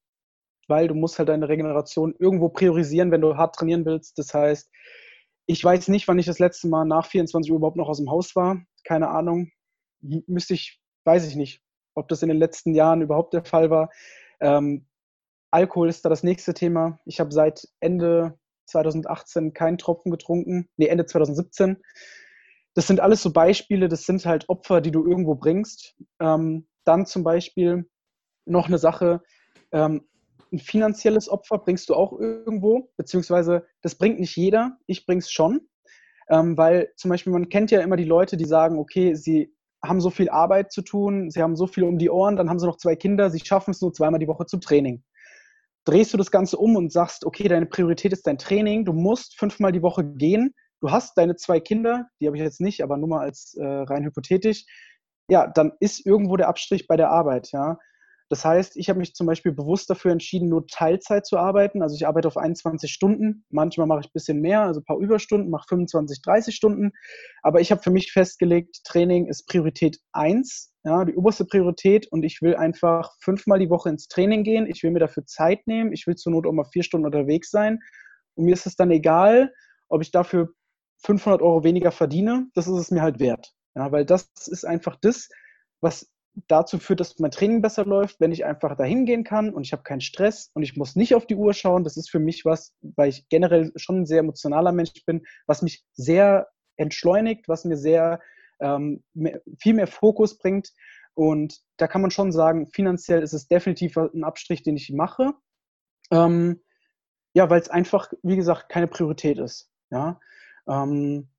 [0.68, 4.18] weil du musst halt deine Regeneration irgendwo priorisieren, wenn du hart trainieren willst.
[4.18, 4.70] Das heißt,
[5.48, 8.12] ich weiß nicht, wann ich das letzte Mal nach 24 Uhr überhaupt noch aus dem
[8.12, 8.62] Haus war.
[8.84, 9.52] Keine Ahnung.
[10.02, 11.62] Müsste ich, weiß ich nicht,
[11.96, 13.90] ob das in den letzten Jahren überhaupt der Fall war.
[14.42, 14.86] Ähm,
[15.52, 17.00] Alkohol ist da das nächste Thema.
[17.06, 20.70] Ich habe seit Ende 2018 keinen Tropfen getrunken.
[20.78, 21.78] Nee, Ende 2017.
[22.74, 25.96] Das sind alles so Beispiele, das sind halt Opfer, die du irgendwo bringst.
[26.20, 27.90] Ähm, dann zum Beispiel
[28.46, 29.22] noch eine Sache,
[29.72, 30.08] ähm,
[30.52, 35.68] ein finanzielles Opfer bringst du auch irgendwo, beziehungsweise das bringt nicht jeder, ich bring's schon.
[36.30, 40.02] Ähm, weil zum Beispiel, man kennt ja immer die Leute, die sagen, okay, sie haben
[40.02, 42.68] so viel Arbeit zu tun, sie haben so viel um die Ohren, dann haben sie
[42.68, 45.04] noch zwei Kinder, sie schaffen es nur zweimal die Woche zum Training.
[45.86, 49.38] Drehst du das Ganze um und sagst, okay, deine Priorität ist dein Training, du musst
[49.40, 52.98] fünfmal die Woche gehen, du hast deine zwei Kinder, die habe ich jetzt nicht, aber
[52.98, 54.66] nur mal als äh, rein hypothetisch,
[55.30, 57.78] ja, dann ist irgendwo der Abstrich bei der Arbeit, ja.
[58.32, 61.82] Das heißt, ich habe mich zum Beispiel bewusst dafür entschieden, nur Teilzeit zu arbeiten.
[61.82, 63.44] Also ich arbeite auf 21 Stunden.
[63.50, 66.94] Manchmal mache ich ein bisschen mehr, also ein paar Überstunden, mache 25, 30 Stunden.
[67.42, 72.08] Aber ich habe für mich festgelegt, Training ist Priorität 1, ja, die oberste Priorität.
[72.10, 74.66] Und ich will einfach fünfmal die Woche ins Training gehen.
[74.66, 75.92] Ich will mir dafür Zeit nehmen.
[75.92, 77.80] Ich will zur Not auch mal vier Stunden unterwegs sein.
[78.36, 79.52] Und mir ist es dann egal,
[79.90, 80.54] ob ich dafür
[81.00, 82.48] 500 Euro weniger verdiene.
[82.54, 83.52] Das ist es mir halt wert.
[83.76, 85.28] Ja, weil das ist einfach das,
[85.82, 86.10] was
[86.48, 89.74] dazu führt, dass mein Training besser läuft, wenn ich einfach dahin gehen kann und ich
[89.74, 91.84] habe keinen Stress und ich muss nicht auf die Uhr schauen.
[91.84, 95.62] Das ist für mich was, weil ich generell schon ein sehr emotionaler Mensch bin, was
[95.62, 98.22] mich sehr entschleunigt, was mir sehr
[98.62, 99.04] ähm,
[99.60, 100.72] viel mehr Fokus bringt.
[101.14, 105.34] Und da kann man schon sagen, finanziell ist es definitiv ein Abstrich, den ich mache.
[106.12, 106.62] Ähm,
[107.34, 109.70] ja, weil es einfach, wie gesagt, keine Priorität ist.
[109.90, 110.20] Ja.
[110.68, 111.30] Ähm,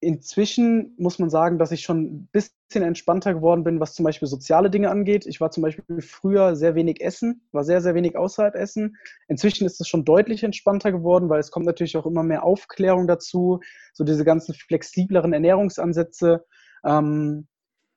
[0.00, 4.28] inzwischen muss man sagen, dass ich schon ein bisschen entspannter geworden bin, was zum Beispiel
[4.28, 5.26] soziale Dinge angeht.
[5.26, 8.96] Ich war zum Beispiel früher sehr wenig essen, war sehr, sehr wenig außerhalb essen.
[9.26, 13.06] Inzwischen ist es schon deutlich entspannter geworden, weil es kommt natürlich auch immer mehr Aufklärung
[13.06, 13.60] dazu,
[13.92, 16.44] so diese ganzen flexibleren Ernährungsansätze.
[16.84, 17.48] Ähm,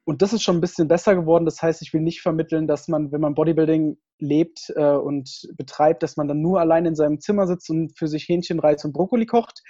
[0.03, 1.45] und das ist schon ein bisschen besser geworden.
[1.45, 6.01] Das heißt, ich will nicht vermitteln, dass man, wenn man Bodybuilding lebt äh, und betreibt,
[6.01, 8.93] dass man dann nur allein in seinem Zimmer sitzt und für sich Hähnchen, Reis und
[8.93, 9.61] Brokkoli kocht.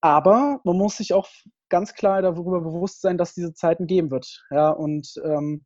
[0.00, 1.28] Aber man muss sich auch
[1.68, 4.44] ganz klar darüber bewusst sein, dass diese Zeiten geben wird.
[4.50, 5.64] Ja, und ähm,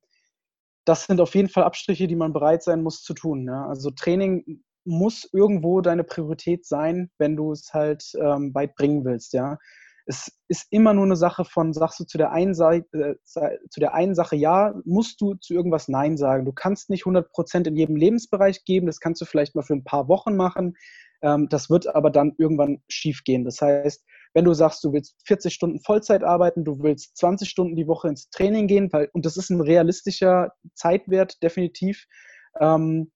[0.85, 3.47] das sind auf jeden Fall Abstriche, die man bereit sein muss zu tun.
[3.47, 3.67] Ja.
[3.67, 9.33] Also Training muss irgendwo deine Priorität sein, wenn du es halt ähm, weit bringen willst.
[9.33, 9.59] Ja.
[10.07, 13.81] Es ist immer nur eine Sache von, sagst du zu der, einen Seite, äh, zu
[13.81, 16.45] der einen Sache ja, musst du zu irgendwas Nein sagen.
[16.45, 19.85] Du kannst nicht 100% in jedem Lebensbereich geben, das kannst du vielleicht mal für ein
[19.85, 20.77] paar Wochen machen.
[21.23, 23.45] Ähm, das wird aber dann irgendwann schief gehen.
[23.45, 24.05] Das heißt,
[24.35, 28.09] wenn du sagst, du willst 40 Stunden Vollzeit arbeiten, du willst 20 Stunden die Woche
[28.09, 32.07] ins Training gehen, weil, und das ist ein realistischer Zeitwert, definitiv.
[32.61, 33.13] Ähm,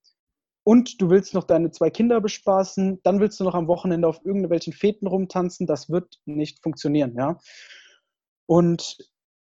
[0.62, 4.24] und du willst noch deine zwei Kinder bespaßen, dann willst du noch am Wochenende auf
[4.24, 7.38] irgendwelchen Feten rumtanzen, das wird nicht funktionieren, ja.
[8.46, 8.98] Und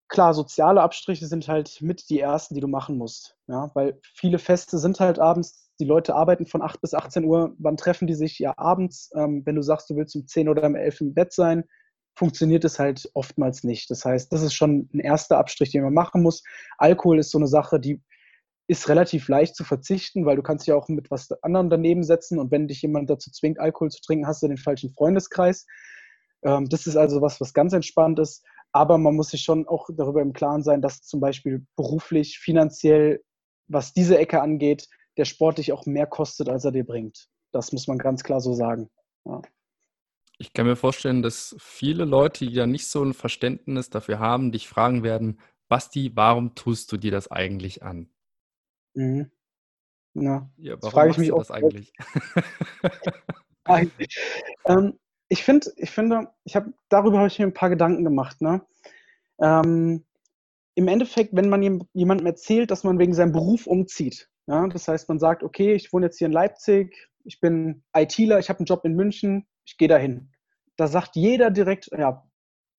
[0.08, 4.38] klar, soziale Abstriche sind halt mit die ersten, die du machen musst, ja, weil viele
[4.38, 7.54] Feste sind halt abends die Leute arbeiten von 8 bis 18 Uhr.
[7.58, 8.38] Wann treffen die sich?
[8.38, 9.10] Ja, abends.
[9.14, 11.64] Ähm, wenn du sagst, du willst um 10 oder um 11 im Bett sein,
[12.16, 13.90] funktioniert es halt oftmals nicht.
[13.90, 16.42] Das heißt, das ist schon ein erster Abstrich, den man machen muss.
[16.78, 18.00] Alkohol ist so eine Sache, die
[18.66, 22.38] ist relativ leicht zu verzichten, weil du kannst ja auch mit was anderem daneben setzen
[22.38, 25.66] und wenn dich jemand dazu zwingt, Alkohol zu trinken, hast du den falschen Freundeskreis.
[26.42, 28.44] Ähm, das ist also was, was ganz entspannt ist.
[28.72, 33.22] Aber man muss sich schon auch darüber im Klaren sein, dass zum Beispiel beruflich, finanziell,
[33.68, 37.28] was diese Ecke angeht, der Sport dich auch mehr kostet, als er dir bringt.
[37.52, 38.90] Das muss man ganz klar so sagen.
[39.24, 39.42] Ja.
[40.38, 44.50] Ich kann mir vorstellen, dass viele Leute, die ja nicht so ein Verständnis dafür haben,
[44.50, 45.38] dich fragen werden,
[45.68, 48.10] Basti, warum tust du dir das eigentlich an?
[48.94, 49.30] Mhm.
[50.14, 51.92] Na, ja, warum frage ich mich auch das eigentlich?
[54.66, 54.98] ähm,
[55.28, 58.40] ich finde, ich finde, ich habe darüber habe ich mir ein paar Gedanken gemacht.
[58.40, 58.64] Ne?
[59.40, 60.04] Ähm,
[60.74, 65.08] Im Endeffekt, wenn man jemandem erzählt, dass man wegen seinem Beruf umzieht, ja, das heißt,
[65.08, 68.66] man sagt, okay, ich wohne jetzt hier in Leipzig, ich bin ITler, ich habe einen
[68.66, 70.30] Job in München, ich gehe dahin.
[70.76, 72.26] Da sagt jeder direkt, ja,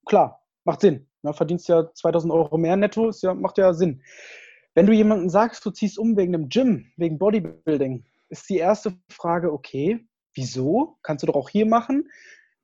[0.05, 1.07] klar, macht Sinn.
[1.23, 4.03] Ja, verdienst ja 2000 Euro mehr netto, ist ja, macht ja Sinn.
[4.75, 8.93] Wenn du jemandem sagst, du ziehst um wegen einem Gym, wegen Bodybuilding, ist die erste
[9.09, 10.05] Frage, okay,
[10.35, 10.97] wieso?
[11.01, 12.09] Kannst du doch auch hier machen.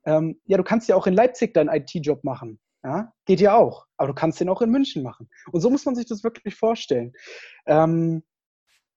[0.04, 2.60] Ähm, ja, du kannst ja auch in Leipzig deinen IT-Job machen.
[2.84, 3.86] Ja, geht ja auch.
[3.96, 5.28] Aber du kannst den auch in München machen.
[5.52, 7.12] Und so muss man sich das wirklich vorstellen.
[7.66, 8.22] Ähm,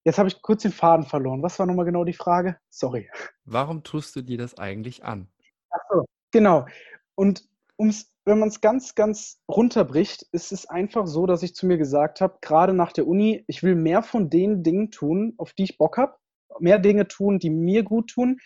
[0.05, 1.41] Jetzt habe ich kurz den Faden verloren.
[1.41, 2.57] Was war nochmal genau die Frage?
[2.69, 3.09] Sorry.
[3.43, 5.27] Warum tust du dir das eigentlich an?
[5.71, 6.67] Ach so, genau.
[7.15, 11.65] Und um's, wenn man es ganz, ganz runterbricht, ist es einfach so, dass ich zu
[11.65, 15.53] mir gesagt habe, gerade nach der Uni, ich will mehr von den Dingen tun, auf
[15.53, 16.15] die ich Bock habe,
[16.59, 18.39] mehr Dinge tun, die mir gut tun,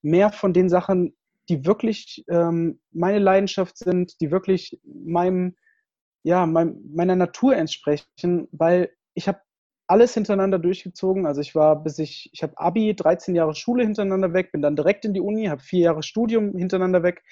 [0.00, 1.14] mehr von den Sachen,
[1.50, 5.56] die wirklich ähm, meine Leidenschaft sind, die wirklich meinem,
[6.22, 9.40] ja, meinem, meiner Natur entsprechen, weil ich habe
[9.92, 11.26] alles hintereinander durchgezogen.
[11.26, 14.74] Also ich war bis ich, ich habe Abi, 13 Jahre Schule hintereinander weg, bin dann
[14.74, 17.22] direkt in die Uni, habe vier Jahre Studium hintereinander weg.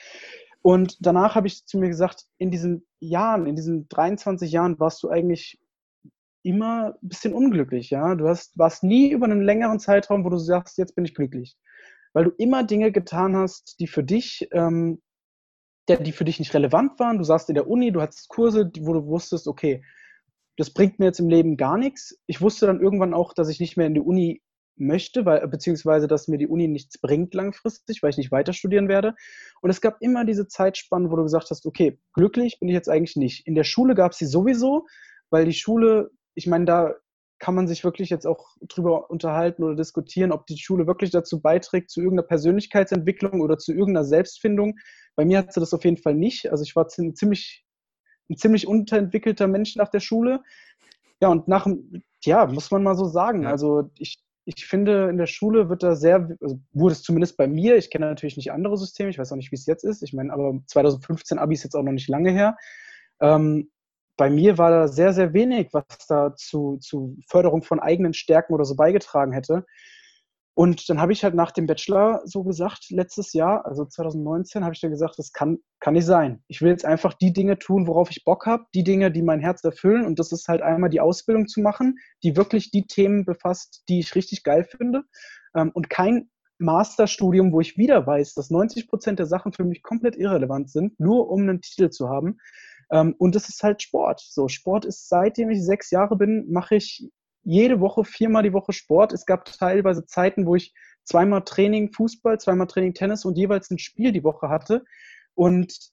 [0.61, 5.03] Und danach habe ich zu mir gesagt, in diesen Jahren, in diesen 23 Jahren warst
[5.03, 5.59] du eigentlich
[6.43, 8.15] immer ein bisschen unglücklich, ja.
[8.15, 11.57] Du hast, warst nie über einen längeren Zeitraum, wo du sagst, jetzt bin ich glücklich.
[12.13, 15.01] Weil du immer Dinge getan hast, die für dich, ähm,
[15.89, 17.17] die für dich nicht relevant waren.
[17.17, 19.83] Du saßt in der Uni, du hattest Kurse, wo du wusstest, okay,
[20.61, 22.21] das bringt mir jetzt im Leben gar nichts.
[22.27, 24.43] Ich wusste dann irgendwann auch, dass ich nicht mehr in die Uni
[24.77, 28.87] möchte, weil, beziehungsweise dass mir die Uni nichts bringt langfristig, weil ich nicht weiter studieren
[28.87, 29.15] werde.
[29.63, 32.91] Und es gab immer diese Zeitspannen, wo du gesagt hast, okay, glücklich bin ich jetzt
[32.91, 33.47] eigentlich nicht.
[33.47, 34.87] In der Schule gab es sie sowieso,
[35.31, 36.95] weil die Schule, ich meine, da
[37.39, 41.41] kann man sich wirklich jetzt auch drüber unterhalten oder diskutieren, ob die Schule wirklich dazu
[41.41, 44.77] beiträgt, zu irgendeiner Persönlichkeitsentwicklung oder zu irgendeiner Selbstfindung.
[45.17, 46.51] Bei mir hat sie das auf jeden Fall nicht.
[46.51, 47.65] Also ich war ziemlich
[48.31, 50.43] ein ziemlich unterentwickelter Mensch nach der Schule.
[51.21, 51.67] Ja, und nach,
[52.25, 53.43] ja, muss man mal so sagen.
[53.43, 53.51] Ja.
[53.51, 57.47] Also ich, ich finde, in der Schule wird da sehr, also wurde es zumindest bei
[57.47, 60.03] mir, ich kenne natürlich nicht andere Systeme, ich weiß auch nicht, wie es jetzt ist.
[60.03, 62.57] Ich meine, aber 2015 Abi ist jetzt auch noch nicht lange her.
[63.21, 63.71] Ähm,
[64.17, 68.55] bei mir war da sehr, sehr wenig, was da zu, zu Förderung von eigenen Stärken
[68.55, 69.65] oder so beigetragen hätte.
[70.55, 74.75] Und dann habe ich halt nach dem Bachelor so gesagt, letztes Jahr, also 2019, habe
[74.75, 76.43] ich dann gesagt, das kann, kann nicht sein.
[76.49, 79.41] Ich will jetzt einfach die Dinge tun, worauf ich Bock habe, die Dinge, die mein
[79.41, 80.05] Herz erfüllen.
[80.05, 84.01] Und das ist halt einmal die Ausbildung zu machen, die wirklich die Themen befasst, die
[84.01, 85.05] ich richtig geil finde.
[85.55, 86.29] Ähm, und kein
[86.59, 90.99] Masterstudium, wo ich wieder weiß, dass 90 Prozent der Sachen für mich komplett irrelevant sind,
[91.01, 92.39] nur um einen Titel zu haben.
[92.91, 94.21] Ähm, und das ist halt Sport.
[94.21, 97.09] So, Sport ist seitdem ich sechs Jahre bin, mache ich
[97.43, 99.13] jede Woche, viermal die Woche Sport.
[99.13, 100.75] Es gab teilweise Zeiten, wo ich
[101.05, 104.85] zweimal Training Fußball, zweimal Training Tennis und jeweils ein Spiel die Woche hatte.
[105.35, 105.91] Und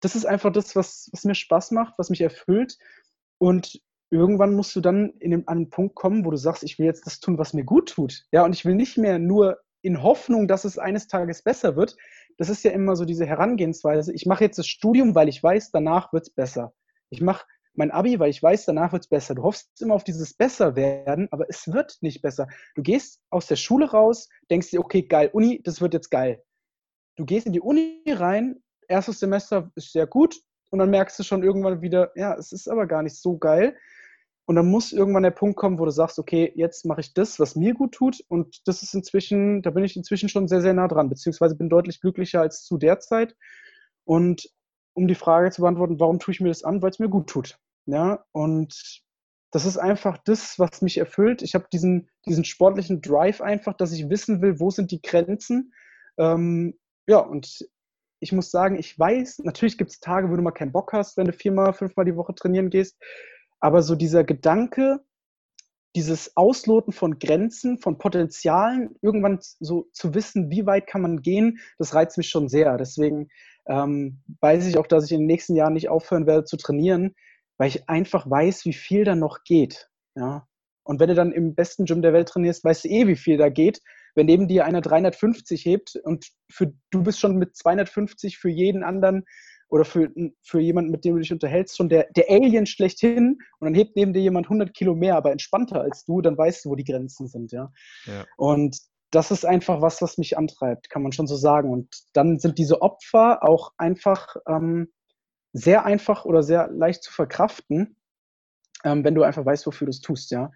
[0.00, 2.76] das ist einfach das, was, was mir Spaß macht, was mich erfüllt.
[3.38, 6.78] Und irgendwann musst du dann in dem, an einen Punkt kommen, wo du sagst, ich
[6.78, 8.26] will jetzt das tun, was mir gut tut.
[8.32, 11.96] Ja, und ich will nicht mehr nur in Hoffnung, dass es eines Tages besser wird.
[12.38, 14.12] Das ist ja immer so diese Herangehensweise.
[14.12, 16.74] Ich mache jetzt das Studium, weil ich weiß, danach wird es besser.
[17.08, 17.46] Ich mache
[17.76, 19.34] mein Abi, weil ich weiß, danach wird es besser.
[19.34, 22.48] Du hoffst immer auf dieses Besserwerden, aber es wird nicht besser.
[22.74, 26.42] Du gehst aus der Schule raus, denkst dir, okay, geil, Uni, das wird jetzt geil.
[27.16, 31.22] Du gehst in die Uni rein, erstes Semester ist sehr gut und dann merkst du
[31.22, 33.76] schon irgendwann wieder, ja, es ist aber gar nicht so geil.
[34.48, 37.40] Und dann muss irgendwann der Punkt kommen, wo du sagst, okay, jetzt mache ich das,
[37.40, 38.22] was mir gut tut.
[38.28, 41.68] Und das ist inzwischen, da bin ich inzwischen schon sehr, sehr nah dran, beziehungsweise bin
[41.68, 43.34] deutlich glücklicher als zu der Zeit.
[44.04, 44.48] Und
[44.94, 46.80] um die Frage zu beantworten, warum tue ich mir das an?
[46.80, 47.58] Weil es mir gut tut.
[47.86, 49.02] Ja, und
[49.52, 51.40] das ist einfach das, was mich erfüllt.
[51.42, 55.72] Ich habe diesen, diesen sportlichen Drive einfach, dass ich wissen will, wo sind die Grenzen.
[56.18, 57.66] Ähm, ja, und
[58.20, 61.16] ich muss sagen, ich weiß, natürlich gibt es Tage, wo du mal keinen Bock hast,
[61.16, 62.96] wenn du viermal, fünfmal die Woche trainieren gehst.
[63.60, 65.00] Aber so dieser Gedanke,
[65.94, 71.60] dieses Ausloten von Grenzen, von Potenzialen, irgendwann so zu wissen, wie weit kann man gehen,
[71.78, 72.76] das reizt mich schon sehr.
[72.76, 73.28] Deswegen
[73.66, 77.14] ähm, weiß ich auch, dass ich in den nächsten Jahren nicht aufhören werde zu trainieren,
[77.58, 79.88] weil ich einfach weiß, wie viel da noch geht.
[80.14, 80.46] Ja?
[80.84, 83.36] Und wenn du dann im besten Gym der Welt trainierst, weißt du eh, wie viel
[83.36, 83.82] da geht.
[84.14, 88.82] Wenn neben dir einer 350 hebt und für, du bist schon mit 250 für jeden
[88.82, 89.24] anderen
[89.68, 90.10] oder für,
[90.42, 93.96] für jemanden, mit dem du dich unterhältst, schon der, der Alien schlechthin und dann hebt
[93.96, 96.84] neben dir jemand 100 Kilo mehr, aber entspannter als du, dann weißt du, wo die
[96.84, 97.52] Grenzen sind.
[97.52, 97.72] Ja?
[98.06, 98.24] ja.
[98.36, 98.78] Und
[99.10, 101.70] das ist einfach was, was mich antreibt, kann man schon so sagen.
[101.70, 104.92] Und dann sind diese Opfer auch einfach ähm,
[105.56, 107.96] sehr einfach oder sehr leicht zu verkraften,
[108.84, 110.52] ähm, wenn du einfach weißt, wofür du es tust, ja.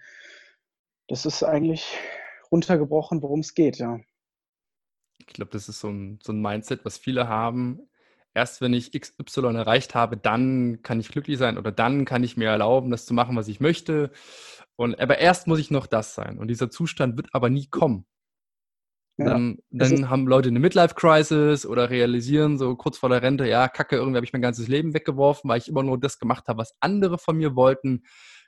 [1.09, 1.97] Das ist eigentlich
[2.53, 3.99] runtergebrochen, worum es geht, ja.
[5.19, 7.89] Ich glaube, das ist so ein, so ein Mindset, was viele haben.
[8.35, 12.37] Erst wenn ich XY erreicht habe, dann kann ich glücklich sein oder dann kann ich
[12.37, 14.13] mir erlauben, das zu machen, was ich möchte.
[14.77, 16.39] Und, aber erst muss ich noch das sein.
[16.39, 18.07] Und dieser Zustand wird aber nie kommen.
[19.25, 23.97] Dann, dann haben Leute eine Midlife-Crisis oder realisieren so kurz vor der Rente, ja, kacke,
[23.97, 26.75] irgendwie habe ich mein ganzes Leben weggeworfen, weil ich immer nur das gemacht habe, was
[26.81, 28.05] andere von mir wollten.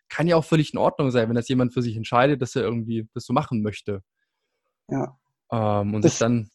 [0.09, 2.63] Kann ja auch völlig in Ordnung sein, wenn das jemand für sich entscheidet, dass er
[2.63, 4.03] irgendwie das so machen möchte.
[4.89, 5.19] Ja.
[5.51, 6.51] Ähm, und das, sich dann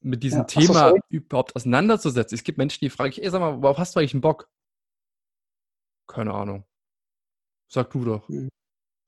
[0.00, 0.44] mit diesem ja.
[0.44, 2.34] Thema so, überhaupt auseinanderzusetzen.
[2.34, 4.48] Es gibt Menschen, die fragen, ey, sag mal, worauf hast du eigentlich einen Bock?
[6.06, 6.64] Keine Ahnung.
[7.68, 8.28] Sag du doch.
[8.28, 8.48] Mhm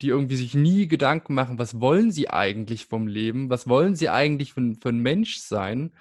[0.01, 4.09] die irgendwie sich nie Gedanken machen, was wollen sie eigentlich vom Leben, was wollen sie
[4.09, 5.93] eigentlich für, für ein Mensch sein.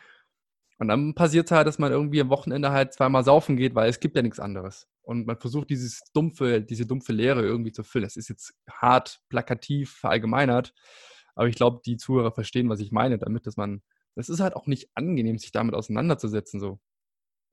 [0.78, 3.90] Und dann passiert es halt, dass man irgendwie am Wochenende halt zweimal saufen geht, weil
[3.90, 4.88] es gibt ja nichts anderes.
[5.03, 8.05] Und man versucht dieses dumpfe, diese dumpfe Leere irgendwie zu füllen.
[8.05, 10.72] Das ist jetzt hart, plakativ, verallgemeinert.
[11.34, 13.82] Aber ich glaube, die Zuhörer verstehen, was ich meine damit, dass man,
[14.14, 16.61] das ist halt auch nicht angenehm, sich damit auseinanderzusetzen.
[16.61, 16.80] So,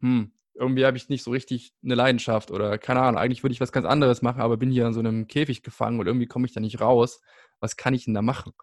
[0.01, 3.61] hm, irgendwie habe ich nicht so richtig eine Leidenschaft oder keine Ahnung, eigentlich würde ich
[3.61, 6.45] was ganz anderes machen, aber bin hier in so einem Käfig gefangen und irgendwie komme
[6.45, 7.21] ich da nicht raus.
[7.59, 8.53] Was kann ich denn da machen?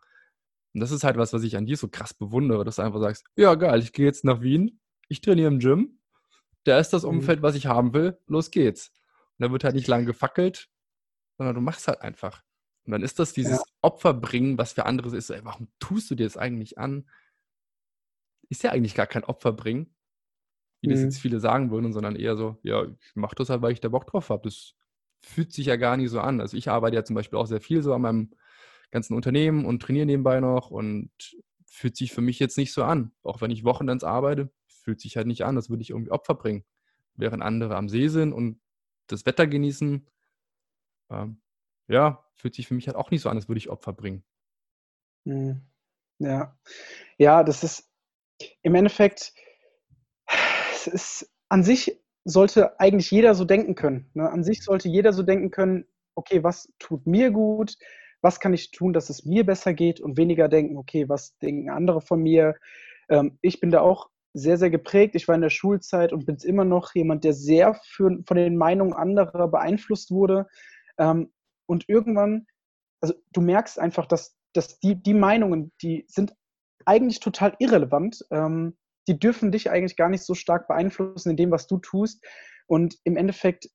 [0.74, 3.00] Und das ist halt was, was ich an dir so krass bewundere, dass du einfach
[3.00, 6.00] sagst, ja geil, ich gehe jetzt nach Wien, ich trainiere im Gym,
[6.64, 7.10] da ist das mhm.
[7.10, 8.90] Umfeld, was ich haben will, los geht's.
[9.38, 10.68] Und da wird halt nicht lang gefackelt,
[11.38, 12.42] sondern du machst halt einfach.
[12.84, 13.64] Und dann ist das dieses ja.
[13.82, 17.08] Opferbringen, was für andere ist, ey, warum tust du dir das eigentlich an?
[18.48, 19.94] Ist ja eigentlich gar kein Opferbringen,
[20.84, 21.20] wie das jetzt mhm.
[21.20, 24.06] viele sagen würden, sondern eher so, ja, ich mache das halt, weil ich da Bock
[24.06, 24.42] drauf habe.
[24.44, 24.74] Das
[25.22, 26.40] fühlt sich ja gar nicht so an.
[26.40, 28.30] Also ich arbeite ja zum Beispiel auch sehr viel so an meinem
[28.90, 31.10] ganzen Unternehmen und trainiere nebenbei noch und
[31.66, 33.12] fühlt sich für mich jetzt nicht so an.
[33.22, 36.34] Auch wenn ich Wochenends arbeite, fühlt sich halt nicht an, das würde ich irgendwie Opfer
[36.34, 36.64] bringen.
[37.14, 38.60] Während andere am See sind und
[39.06, 40.06] das Wetter genießen,
[41.10, 41.40] ähm,
[41.88, 44.24] ja, fühlt sich für mich halt auch nicht so an, als würde ich Opfer bringen.
[45.24, 45.62] Mhm.
[46.18, 46.56] Ja,
[47.18, 47.90] ja, das ist
[48.62, 49.32] im Endeffekt,
[50.86, 54.10] ist an sich sollte eigentlich jeder so denken können.
[54.14, 54.28] Ne?
[54.28, 57.76] An sich sollte jeder so denken können, okay, was tut mir gut?
[58.22, 60.00] Was kann ich tun, dass es mir besser geht?
[60.00, 62.54] Und weniger denken, okay, was denken andere von mir?
[63.08, 65.14] Ähm, ich bin da auch sehr, sehr geprägt.
[65.14, 68.56] Ich war in der Schulzeit und bin immer noch jemand, der sehr für, von den
[68.56, 70.46] Meinungen anderer beeinflusst wurde.
[70.98, 71.32] Ähm,
[71.66, 72.46] und irgendwann,
[73.00, 76.34] also du merkst einfach, dass, dass die, die Meinungen, die sind
[76.86, 78.24] eigentlich total irrelevant.
[78.30, 78.76] Ähm,
[79.08, 82.24] die dürfen dich eigentlich gar nicht so stark beeinflussen in dem, was du tust.
[82.66, 83.68] Und im Endeffekt,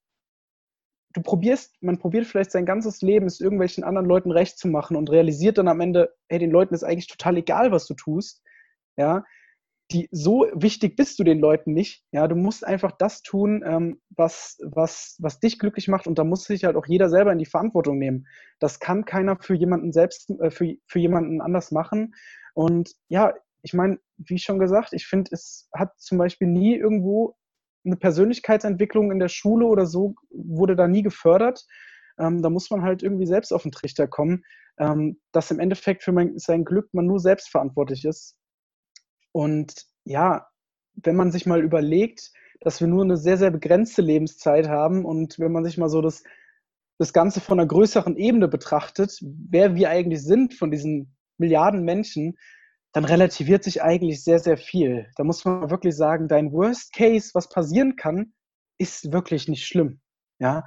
[1.13, 4.95] du probierst, man probiert vielleicht sein ganzes Leben, es irgendwelchen anderen Leuten recht zu machen
[4.95, 8.43] und realisiert dann am Ende, hey, den Leuten ist eigentlich total egal, was du tust.
[8.97, 9.23] Ja,
[9.91, 12.03] die, so wichtig bist du den Leuten nicht.
[12.11, 16.23] Ja, du musst einfach das tun, ähm, was, was, was dich glücklich macht und da
[16.23, 18.27] muss sich halt auch jeder selber in die Verantwortung nehmen.
[18.59, 22.13] Das kann keiner für jemanden selbst, äh, für, für jemanden anders machen.
[22.53, 27.35] Und ja, ich meine, wie schon gesagt, ich finde, es hat zum Beispiel nie irgendwo
[27.85, 31.65] eine Persönlichkeitsentwicklung in der Schule oder so, wurde da nie gefördert.
[32.17, 34.43] Ähm, da muss man halt irgendwie selbst auf den Trichter kommen,
[34.77, 38.37] ähm, dass im Endeffekt für mein, sein Glück man nur selbst verantwortlich ist.
[39.31, 40.47] Und ja,
[40.95, 42.31] wenn man sich mal überlegt,
[42.61, 46.01] dass wir nur eine sehr, sehr begrenzte Lebenszeit haben und wenn man sich mal so
[46.01, 46.23] das,
[46.97, 52.37] das Ganze von einer größeren Ebene betrachtet, wer wir eigentlich sind von diesen Milliarden Menschen,
[52.93, 55.07] dann relativiert sich eigentlich sehr, sehr viel.
[55.15, 58.33] Da muss man wirklich sagen, dein Worst Case, was passieren kann,
[58.79, 60.01] ist wirklich nicht schlimm.
[60.39, 60.63] Ja,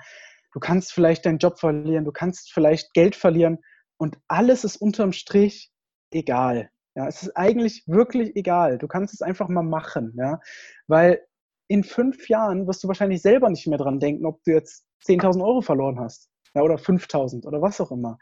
[0.52, 3.58] du kannst vielleicht deinen Job verlieren, du kannst vielleicht Geld verlieren
[3.96, 5.72] und alles ist unterm Strich
[6.10, 6.70] egal.
[6.94, 8.76] Ja, es ist eigentlich wirklich egal.
[8.76, 10.40] Du kannst es einfach mal machen, ja,
[10.86, 11.24] weil
[11.68, 15.42] in fünf Jahren wirst du wahrscheinlich selber nicht mehr dran denken, ob du jetzt 10.000
[15.42, 18.18] Euro verloren hast, ja, oder 5.000 oder was auch immer.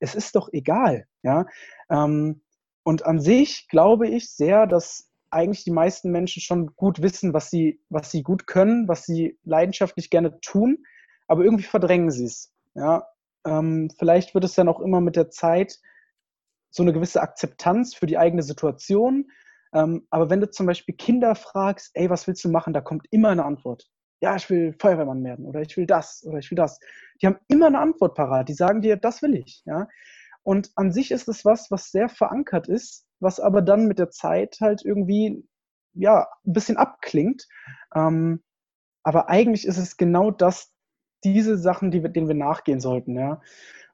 [0.00, 1.46] Es ist doch egal, ja.
[1.88, 2.42] Ähm,
[2.84, 7.50] und an sich glaube ich sehr, dass eigentlich die meisten Menschen schon gut wissen, was
[7.50, 10.84] sie, was sie gut können, was sie leidenschaftlich gerne tun,
[11.26, 12.52] aber irgendwie verdrängen sie es.
[12.74, 13.06] Ja?
[13.46, 15.78] Ähm, vielleicht wird es dann auch immer mit der Zeit
[16.70, 19.30] so eine gewisse Akzeptanz für die eigene Situation.
[19.74, 23.06] Ähm, aber wenn du zum Beispiel Kinder fragst, ey, was willst du machen, da kommt
[23.10, 23.88] immer eine Antwort.
[24.20, 26.78] Ja, ich will Feuerwehrmann werden oder ich will das oder ich will das.
[27.20, 28.48] Die haben immer eine Antwort parat.
[28.48, 29.62] Die sagen dir, das will ich.
[29.64, 29.88] Ja?
[30.42, 34.10] Und an sich ist es was, was sehr verankert ist, was aber dann mit der
[34.10, 35.46] Zeit halt irgendwie
[35.94, 37.46] ja, ein bisschen abklingt.
[37.94, 38.42] Ähm,
[39.02, 40.72] aber eigentlich ist es genau das,
[41.24, 43.16] diese Sachen, die wir, denen wir nachgehen sollten.
[43.16, 43.40] Ja?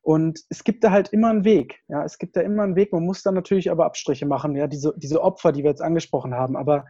[0.03, 1.83] Und es gibt da halt immer einen Weg.
[1.89, 2.93] Ja, es gibt da immer einen Weg.
[2.93, 4.57] Man muss dann natürlich aber Abstriche machen.
[4.57, 6.57] Ja, diese, diese Opfer, die wir jetzt angesprochen haben.
[6.57, 6.87] Aber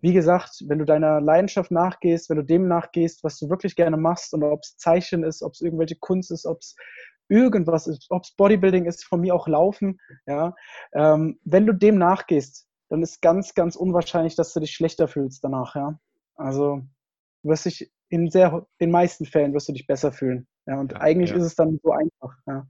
[0.00, 3.96] wie gesagt, wenn du deiner Leidenschaft nachgehst, wenn du dem nachgehst, was du wirklich gerne
[3.96, 6.74] machst und ob es Zeichen ist, ob es irgendwelche Kunst ist, ob es
[7.28, 10.54] irgendwas ist, ob es Bodybuilding ist, von mir auch Laufen, ja,
[10.92, 15.42] ähm, wenn du dem nachgehst, dann ist ganz, ganz unwahrscheinlich, dass du dich schlechter fühlst
[15.42, 15.98] danach, ja.
[16.34, 16.82] Also
[17.42, 20.46] du wirst dich in sehr, den meisten Fällen wirst du dich besser fühlen.
[20.66, 21.36] Ja, und ja, eigentlich ja.
[21.36, 22.36] ist es dann so einfach.
[22.46, 22.68] Ja.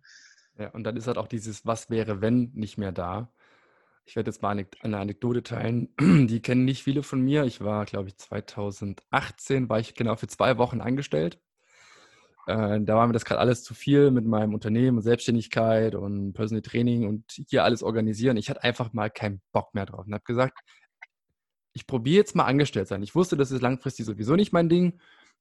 [0.59, 3.33] ja, und dann ist halt auch dieses Was wäre, wenn nicht mehr da.
[4.05, 7.45] Ich werde jetzt mal eine Anekdote teilen, die kennen nicht viele von mir.
[7.45, 11.41] Ich war, glaube ich, 2018, war ich genau für zwei Wochen angestellt.
[12.47, 16.63] Äh, da war mir das gerade alles zu viel mit meinem Unternehmen, Selbstständigkeit und Personal
[16.63, 18.37] Training und hier alles organisieren.
[18.37, 20.59] Ich hatte einfach mal keinen Bock mehr drauf und habe gesagt,
[21.75, 23.03] ich probiere jetzt mal angestellt sein.
[23.03, 25.01] Ich wusste, das ist langfristig sowieso nicht mein Ding.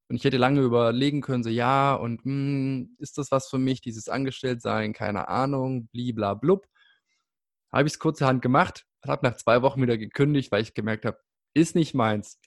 [0.10, 3.58] Und ich hätte lange überlegen können, so ja, und mh, hm, ist das was für
[3.58, 6.68] mich, dieses Angestelltsein, keine Ahnung, bliblablub.
[7.72, 11.18] Habe ich es kurzerhand gemacht, habe nach zwei Wochen wieder gekündigt, weil ich gemerkt habe,
[11.54, 12.39] ist nicht meins.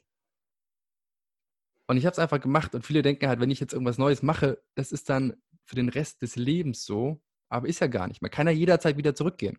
[1.86, 4.22] Und ich habe es einfach gemacht und viele denken halt, wenn ich jetzt irgendwas Neues
[4.22, 8.22] mache, das ist dann für den Rest des Lebens so, aber ist ja gar nicht.
[8.22, 9.58] Man kann ja jederzeit wieder zurückgehen.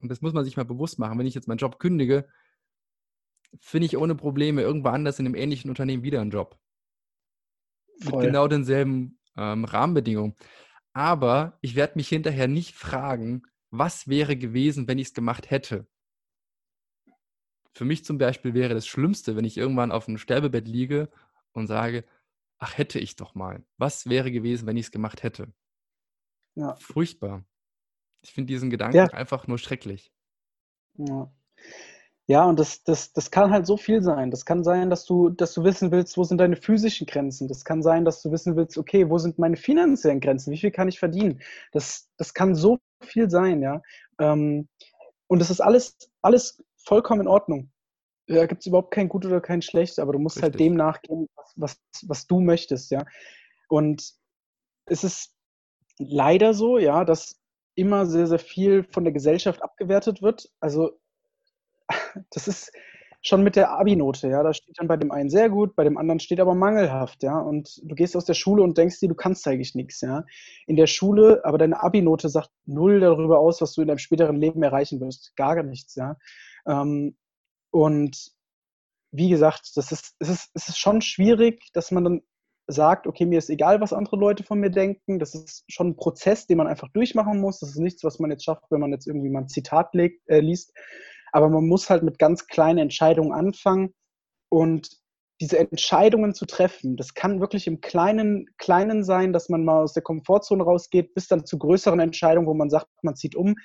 [0.00, 1.18] Und das muss man sich mal bewusst machen.
[1.18, 2.28] Wenn ich jetzt meinen Job kündige,
[3.60, 6.58] finde ich ohne Probleme irgendwo anders in einem ähnlichen Unternehmen wieder einen Job.
[8.02, 8.18] Voll.
[8.18, 10.34] mit genau denselben ähm, Rahmenbedingungen.
[10.92, 15.86] Aber ich werde mich hinterher nicht fragen, was wäre gewesen, wenn ich es gemacht hätte.
[17.72, 21.08] Für mich zum Beispiel wäre das Schlimmste, wenn ich irgendwann auf einem Sterbebett liege
[21.54, 22.04] und sage,
[22.58, 23.64] ach hätte ich doch mal.
[23.78, 25.52] Was wäre gewesen, wenn ich es gemacht hätte?
[26.54, 26.76] Ja.
[26.76, 27.44] Furchtbar.
[28.22, 29.06] Ich finde diesen Gedanken ja.
[29.06, 30.12] einfach nur schrecklich.
[30.96, 31.32] Ja.
[32.26, 34.30] Ja, und das, das, das kann halt so viel sein.
[34.30, 37.48] Das kann sein, dass du, dass du wissen willst, wo sind deine physischen Grenzen.
[37.48, 40.50] Das kann sein, dass du wissen willst, okay, wo sind meine finanziellen Grenzen?
[40.50, 41.42] Wie viel kann ich verdienen?
[41.72, 43.82] Das, das kann so viel sein, ja.
[44.18, 44.68] Ähm,
[45.26, 47.70] und das ist alles, alles vollkommen in Ordnung.
[48.26, 50.60] Da gibt es überhaupt kein Gut oder kein Schlecht, aber du musst halt Richtig.
[50.60, 53.04] halt dem nachgehen, was, was, was du möchtest, ja.
[53.68, 54.12] Und
[54.86, 55.34] es ist
[55.98, 57.40] leider so, ja, dass
[57.74, 60.48] immer sehr, sehr viel von der Gesellschaft abgewertet wird.
[60.60, 60.92] Also
[62.30, 62.72] das ist
[63.24, 64.42] schon mit der Abi-Note, ja.
[64.42, 67.38] Da steht dann bei dem einen sehr gut, bei dem anderen steht aber mangelhaft, ja.
[67.38, 70.24] Und du gehst aus der Schule und denkst dir, du kannst eigentlich nichts, ja.
[70.66, 74.36] In der Schule, aber deine Abi-Note sagt null darüber aus, was du in deinem späteren
[74.36, 75.34] Leben erreichen wirst.
[75.36, 76.16] Gar nichts, ja.
[76.66, 77.16] Ähm,
[77.74, 78.30] und
[79.10, 82.22] wie gesagt, das ist, es, ist, es ist schon schwierig, dass man dann
[82.68, 85.18] sagt, okay, mir ist egal, was andere Leute von mir denken.
[85.18, 87.58] Das ist schon ein Prozess, den man einfach durchmachen muss.
[87.58, 90.22] Das ist nichts, was man jetzt schafft, wenn man jetzt irgendwie mal ein Zitat legt,
[90.28, 90.72] äh, liest.
[91.32, 93.92] Aber man muss halt mit ganz kleinen Entscheidungen anfangen
[94.50, 94.88] und
[95.40, 96.96] diese Entscheidungen zu treffen.
[96.96, 101.26] Das kann wirklich im Kleinen, Kleinen sein, dass man mal aus der Komfortzone rausgeht, bis
[101.26, 103.56] dann zu größeren Entscheidungen, wo man sagt, man zieht um.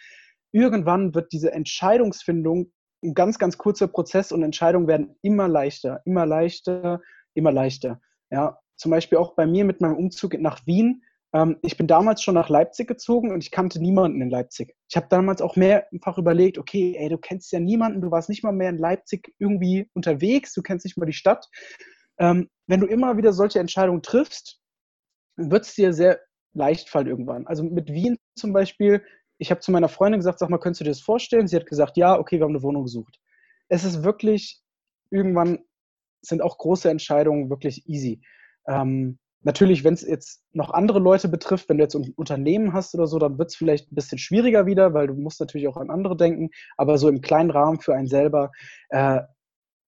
[0.52, 2.72] Irgendwann wird diese Entscheidungsfindung
[3.04, 7.02] ein ganz, ganz kurzer Prozess und Entscheidungen werden immer leichter, immer leichter,
[7.34, 8.02] immer leichter.
[8.30, 11.04] Ja, zum Beispiel auch bei mir mit meinem Umzug nach Wien.
[11.34, 14.76] Ähm, ich bin damals schon nach Leipzig gezogen und ich kannte niemanden in Leipzig.
[14.90, 18.44] Ich habe damals auch mehrfach überlegt, okay, ey, du kennst ja niemanden, du warst nicht
[18.44, 21.48] mal mehr in Leipzig irgendwie unterwegs, du kennst nicht mal die Stadt.
[22.20, 24.60] Ähm, wenn du immer wieder solche Entscheidungen triffst,
[25.38, 26.20] wird es dir sehr
[26.54, 27.48] leicht fallen irgendwann.
[27.48, 29.04] Also mit Wien zum Beispiel,
[29.40, 31.48] ich habe zu meiner Freundin gesagt, sag mal, könntest du dir das vorstellen?
[31.48, 33.20] Sie hat gesagt, ja, okay, wir haben eine Wohnung gesucht.
[33.70, 34.62] Es ist wirklich,
[35.10, 35.60] irgendwann
[36.22, 38.22] sind auch große Entscheidungen wirklich easy.
[38.68, 42.94] Ähm, natürlich, wenn es jetzt noch andere Leute betrifft, wenn du jetzt ein Unternehmen hast
[42.96, 45.78] oder so, dann wird es vielleicht ein bisschen schwieriger wieder, weil du musst natürlich auch
[45.78, 46.50] an andere denken.
[46.76, 48.52] Aber so im kleinen Rahmen für einen selber,
[48.90, 49.22] äh,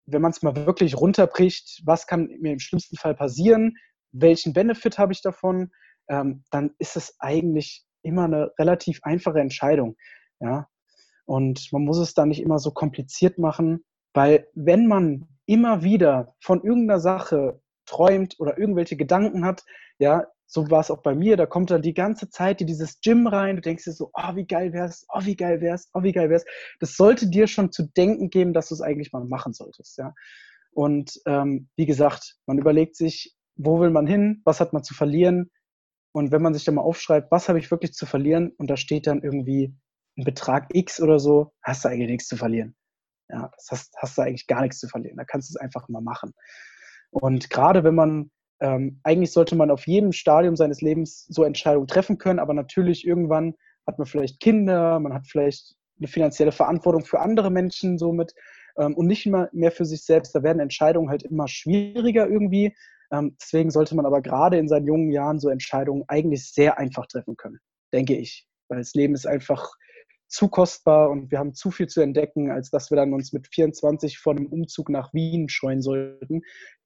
[0.04, 3.76] wenn man es mal wirklich runterbricht, was kann mir im schlimmsten Fall passieren,
[4.12, 5.70] welchen Benefit habe ich davon,
[6.08, 9.96] ähm, dann ist es eigentlich immer eine relativ einfache Entscheidung.
[10.40, 10.68] Ja?
[11.26, 13.84] Und man muss es dann nicht immer so kompliziert machen,
[14.14, 19.62] weil wenn man immer wieder von irgendeiner Sache träumt oder irgendwelche Gedanken hat,
[19.98, 23.26] ja, so war es auch bei mir, da kommt dann die ganze Zeit dieses Gym
[23.26, 26.12] rein, du denkst dir so, oh, wie geil wär's, oh, wie geil wär's, oh, wie
[26.12, 26.46] geil wär's.
[26.80, 30.14] Das sollte dir schon zu denken geben, dass du es eigentlich mal machen solltest, ja.
[30.72, 34.94] Und ähm, wie gesagt, man überlegt sich, wo will man hin, was hat man zu
[34.94, 35.50] verlieren
[36.18, 38.76] und wenn man sich dann mal aufschreibt, was habe ich wirklich zu verlieren und da
[38.76, 39.72] steht dann irgendwie
[40.16, 42.74] ein Betrag X oder so, hast du eigentlich nichts zu verlieren.
[43.28, 45.16] Ja, das hast, hast du eigentlich gar nichts zu verlieren.
[45.16, 46.32] Da kannst du es einfach mal machen.
[47.10, 51.86] Und gerade wenn man, ähm, eigentlich sollte man auf jedem Stadium seines Lebens so Entscheidungen
[51.86, 53.54] treffen können, aber natürlich irgendwann
[53.86, 58.34] hat man vielleicht Kinder, man hat vielleicht eine finanzielle Verantwortung für andere Menschen somit
[58.76, 60.34] ähm, und nicht immer mehr für sich selbst.
[60.34, 62.74] Da werden Entscheidungen halt immer schwieriger irgendwie.
[63.12, 67.06] Ähm, deswegen sollte man aber gerade in seinen jungen Jahren so Entscheidungen eigentlich sehr einfach
[67.06, 67.58] treffen können,
[67.92, 68.46] denke ich.
[68.68, 69.70] Weil das Leben ist einfach
[70.30, 73.48] zu kostbar und wir haben zu viel zu entdecken, als dass wir dann uns mit
[73.48, 76.42] 24 vor dem Umzug nach Wien scheuen sollten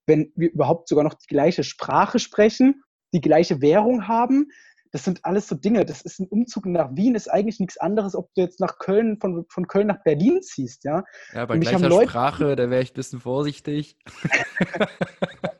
[0.07, 2.83] wenn wir überhaupt sogar noch die gleiche Sprache sprechen,
[3.15, 4.51] die gleiche Währung haben.
[4.91, 5.87] Das sind alles so Dinge.
[5.87, 9.19] Das ist ein Umzug nach Wien, ist eigentlich nichts anderes, ob du jetzt nach Köln,
[9.21, 11.03] von, von Köln nach Berlin ziehst, ja.
[11.33, 13.97] Ja, bei gleicher Sprache, da wäre ich ein bisschen vorsichtig.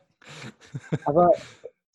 [1.05, 1.31] Aber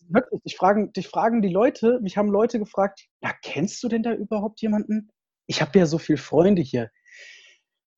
[0.08, 4.02] wirklich, dich fragen, dich fragen die Leute, mich haben Leute gefragt, ja, kennst du denn
[4.02, 5.10] da überhaupt jemanden?
[5.46, 6.90] Ich habe ja so viele Freunde hier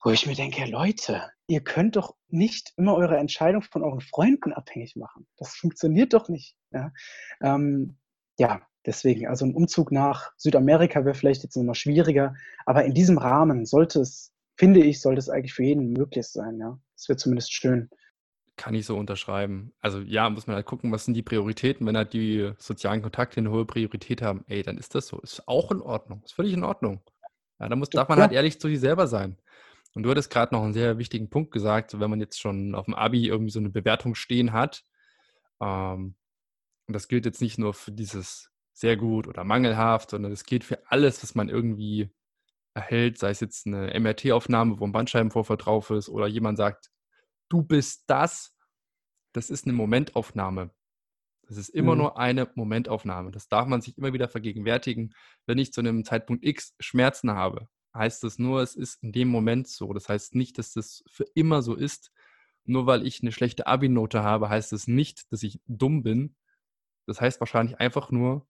[0.02, 4.52] wo ich mir denke, Leute, ihr könnt doch nicht immer eure Entscheidung von euren Freunden
[4.52, 5.26] abhängig machen.
[5.36, 6.56] Das funktioniert doch nicht.
[6.72, 6.92] Ja,
[7.42, 7.98] ähm,
[8.38, 12.34] ja deswegen, also ein Umzug nach Südamerika wäre vielleicht jetzt nochmal schwieriger,
[12.64, 16.58] aber in diesem Rahmen sollte es, finde ich, sollte es eigentlich für jeden möglich sein.
[16.58, 17.90] Ja, das wäre zumindest schön.
[18.60, 19.72] Kann ich so unterschreiben.
[19.80, 21.86] Also ja, muss man halt gucken, was sind die Prioritäten.
[21.86, 25.18] Wenn halt die sozialen Kontakte eine hohe Priorität haben, ey, dann ist das so.
[25.20, 26.20] Ist auch in Ordnung.
[26.26, 27.00] Ist völlig in Ordnung.
[27.58, 29.38] Ja, da muss, darf man halt ehrlich zu sich selber sein.
[29.94, 32.84] Und du hattest gerade noch einen sehr wichtigen Punkt gesagt, wenn man jetzt schon auf
[32.84, 34.84] dem Abi irgendwie so eine Bewertung stehen hat,
[35.62, 36.16] ähm,
[36.86, 40.64] und das gilt jetzt nicht nur für dieses sehr gut oder mangelhaft, sondern das gilt
[40.64, 42.10] für alles, was man irgendwie
[42.74, 46.90] erhält, sei es jetzt eine MRT-Aufnahme, wo ein Bandscheibenvorfall drauf ist, oder jemand sagt,
[47.50, 48.56] du bist das,
[49.32, 50.70] das ist eine Momentaufnahme.
[51.46, 51.98] Das ist immer mhm.
[51.98, 53.32] nur eine Momentaufnahme.
[53.32, 55.14] Das darf man sich immer wieder vergegenwärtigen.
[55.46, 59.28] Wenn ich zu einem Zeitpunkt X Schmerzen habe, heißt das nur, es ist in dem
[59.28, 59.92] Moment so.
[59.92, 62.12] Das heißt nicht, dass das für immer so ist.
[62.64, 66.36] Nur weil ich eine schlechte Abi-Note habe, heißt das nicht, dass ich dumm bin.
[67.06, 68.46] Das heißt wahrscheinlich einfach nur,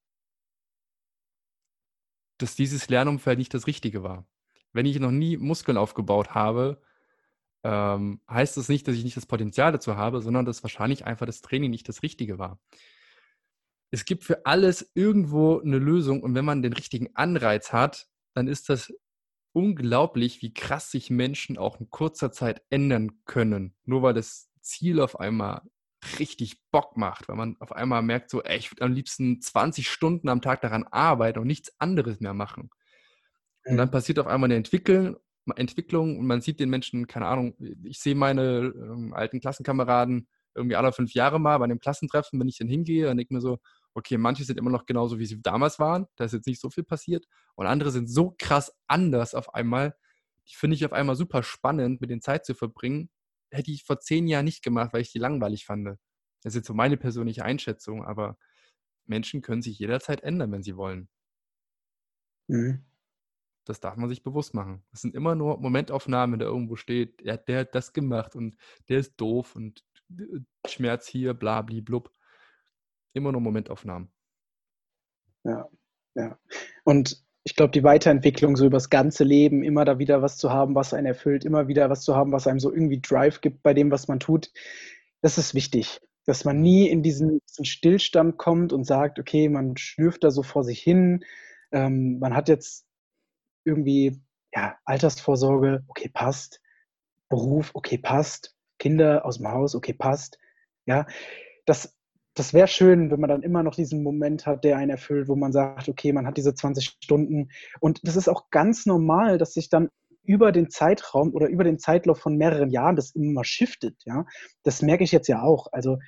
[2.37, 4.27] dass dieses Lernumfeld nicht das Richtige war.
[4.73, 6.83] Wenn ich noch nie Muskeln aufgebaut habe,
[7.63, 11.27] ähm, heißt das nicht, dass ich nicht das Potenzial dazu habe, sondern dass wahrscheinlich einfach
[11.27, 12.59] das Training nicht das Richtige war.
[13.91, 18.47] Es gibt für alles irgendwo eine Lösung und wenn man den richtigen Anreiz hat, dann
[18.47, 18.93] ist das
[19.53, 25.01] unglaublich, wie krass sich Menschen auch in kurzer Zeit ändern können, nur weil das Ziel
[25.01, 25.63] auf einmal
[26.19, 29.91] richtig Bock macht, weil man auf einmal merkt, so, ey, ich würde am liebsten 20
[29.91, 32.71] Stunden am Tag daran arbeiten und nichts anderes mehr machen.
[33.65, 35.17] Und dann passiert auf einmal eine Entwicklung,
[35.53, 40.77] Entwicklung und man sieht den Menschen, keine Ahnung, ich sehe meine ähm, alten Klassenkameraden irgendwie
[40.77, 43.41] alle fünf Jahre mal bei einem Klassentreffen, wenn ich dann hingehe, dann denke ich mir
[43.41, 43.59] so,
[43.95, 46.71] okay, manche sind immer noch genauso, wie sie damals waren, da ist jetzt nicht so
[46.71, 47.27] viel passiert.
[47.55, 49.95] Und andere sind so krass anders auf einmal,
[50.49, 53.11] die finde ich auf einmal super spannend, mit den Zeit zu verbringen.
[53.53, 55.87] hätte ich vor zehn Jahren nicht gemacht, weil ich die langweilig fand.
[55.87, 55.99] Das
[56.53, 58.37] ist jetzt so meine persönliche Einschätzung, aber
[59.07, 61.09] Menschen können sich jederzeit ändern, wenn sie wollen.
[62.49, 62.85] Mhm.
[63.71, 64.83] Das darf man sich bewusst machen.
[64.91, 68.57] Das sind immer nur Momentaufnahmen, wenn da irgendwo steht, ja, der hat das gemacht und
[68.89, 69.85] der ist doof und
[70.19, 72.11] äh, Schmerz hier, bla, bli, blub.
[73.13, 74.11] Immer nur Momentaufnahmen.
[75.45, 75.69] Ja,
[76.17, 76.39] ja.
[76.85, 80.75] Und ich glaube, die Weiterentwicklung so übers ganze Leben, immer da wieder was zu haben,
[80.75, 83.73] was einen erfüllt, immer wieder was zu haben, was einem so irgendwie Drive gibt bei
[83.73, 84.51] dem, was man tut,
[85.23, 86.01] das ist wichtig.
[86.27, 90.43] Dass man nie in diesen, diesen Stillstand kommt und sagt, okay, man schlürft da so
[90.43, 91.25] vor sich hin,
[91.73, 92.90] ähm, man hat jetzt
[93.65, 94.21] irgendwie
[94.55, 96.61] ja, Altersvorsorge, okay, passt,
[97.29, 100.39] Beruf, okay, passt, Kinder aus dem Haus, okay, passt.
[100.87, 101.07] Ja,
[101.67, 101.97] das,
[102.35, 105.37] das wäre schön, wenn man dann immer noch diesen Moment hat, der einen erfüllt, wo
[105.37, 107.51] man sagt, okay, man hat diese 20 Stunden.
[107.81, 109.89] Und das ist auch ganz normal, dass sich dann
[110.23, 113.97] über den Zeitraum oder über den Zeitlauf von mehreren Jahren das immer shiftet.
[114.05, 114.27] Ja,
[114.63, 115.69] das merke ich jetzt ja auch.
[115.73, 115.99] Also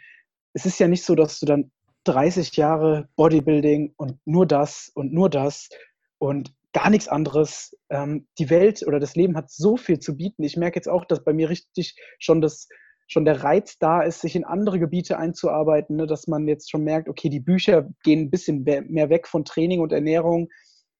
[0.52, 1.70] es ist ja nicht so, dass du dann
[2.04, 5.70] 30 Jahre Bodybuilding und nur das und nur das
[6.18, 7.76] und gar nichts anderes.
[7.90, 10.42] Ähm, die Welt oder das Leben hat so viel zu bieten.
[10.42, 12.68] Ich merke jetzt auch, dass bei mir richtig schon das
[13.08, 16.06] schon der Reiz da ist, sich in andere Gebiete einzuarbeiten, ne?
[16.06, 19.80] dass man jetzt schon merkt, okay, die Bücher gehen ein bisschen mehr weg von Training
[19.80, 20.48] und Ernährung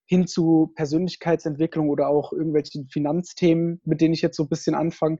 [0.05, 5.19] hin zu Persönlichkeitsentwicklung oder auch irgendwelchen Finanzthemen, mit denen ich jetzt so ein bisschen anfange,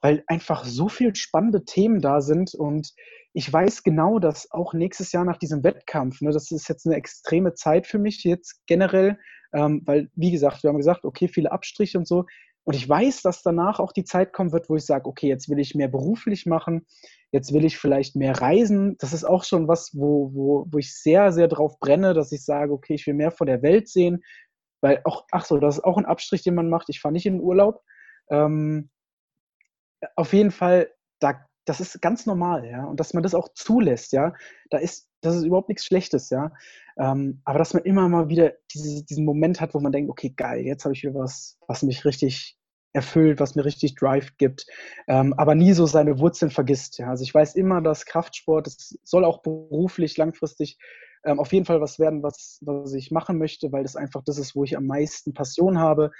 [0.00, 2.94] weil einfach so viele spannende Themen da sind und
[3.32, 6.96] ich weiß genau, dass auch nächstes Jahr nach diesem Wettkampf, ne, das ist jetzt eine
[6.96, 9.18] extreme Zeit für mich jetzt generell,
[9.52, 12.26] ähm, weil, wie gesagt, wir haben gesagt, okay, viele Abstriche und so.
[12.64, 15.48] Und ich weiß, dass danach auch die Zeit kommen wird, wo ich sage, okay, jetzt
[15.48, 16.86] will ich mehr beruflich machen,
[17.32, 18.96] jetzt will ich vielleicht mehr reisen.
[18.98, 22.44] Das ist auch schon was, wo, wo, wo ich sehr, sehr drauf brenne, dass ich
[22.44, 24.22] sage, okay, ich will mehr von der Welt sehen.
[24.82, 26.88] Weil auch, ach so, das ist auch ein Abstrich, den man macht.
[26.88, 27.82] Ich fahre nicht in den Urlaub.
[28.30, 28.90] Ähm,
[30.16, 32.84] auf jeden Fall, da, das ist ganz normal, ja.
[32.84, 34.34] Und dass man das auch zulässt, ja.
[34.70, 36.52] Da ist, das ist überhaupt nichts Schlechtes, ja.
[36.98, 40.32] Ähm, aber dass man immer mal wieder diese, diesen Moment hat, wo man denkt, okay,
[40.36, 42.56] geil, jetzt habe ich wieder was, was mich richtig
[42.92, 44.66] erfüllt, was mir richtig Drive gibt,
[45.06, 46.98] ähm, aber nie so seine Wurzeln vergisst.
[46.98, 47.10] Ja.
[47.10, 50.78] Also ich weiß immer, dass Kraftsport, das soll auch beruflich langfristig
[51.24, 54.38] ähm, auf jeden Fall was werden, was, was ich machen möchte, weil das einfach das
[54.38, 56.10] ist, wo ich am meisten Passion habe.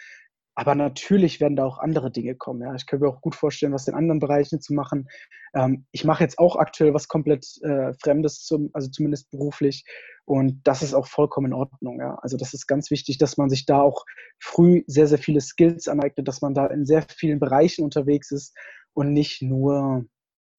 [0.60, 2.60] Aber natürlich werden da auch andere Dinge kommen.
[2.60, 2.74] Ja.
[2.74, 5.08] Ich könnte mir auch gut vorstellen, was in anderen Bereichen zu machen.
[5.54, 9.86] Ähm, ich mache jetzt auch aktuell was komplett äh, Fremdes, zum, also zumindest beruflich.
[10.26, 11.98] Und das ist auch vollkommen in Ordnung.
[11.98, 12.16] Ja.
[12.16, 14.04] Also das ist ganz wichtig, dass man sich da auch
[14.38, 18.54] früh sehr, sehr viele Skills aneignet, dass man da in sehr vielen Bereichen unterwegs ist
[18.92, 20.04] und nicht nur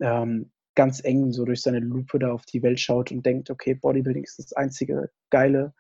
[0.02, 3.76] ähm, ganz eng so durch seine Lupe da auf die Welt schaut und denkt, okay,
[3.76, 5.76] Bodybuilding ist das einzige geile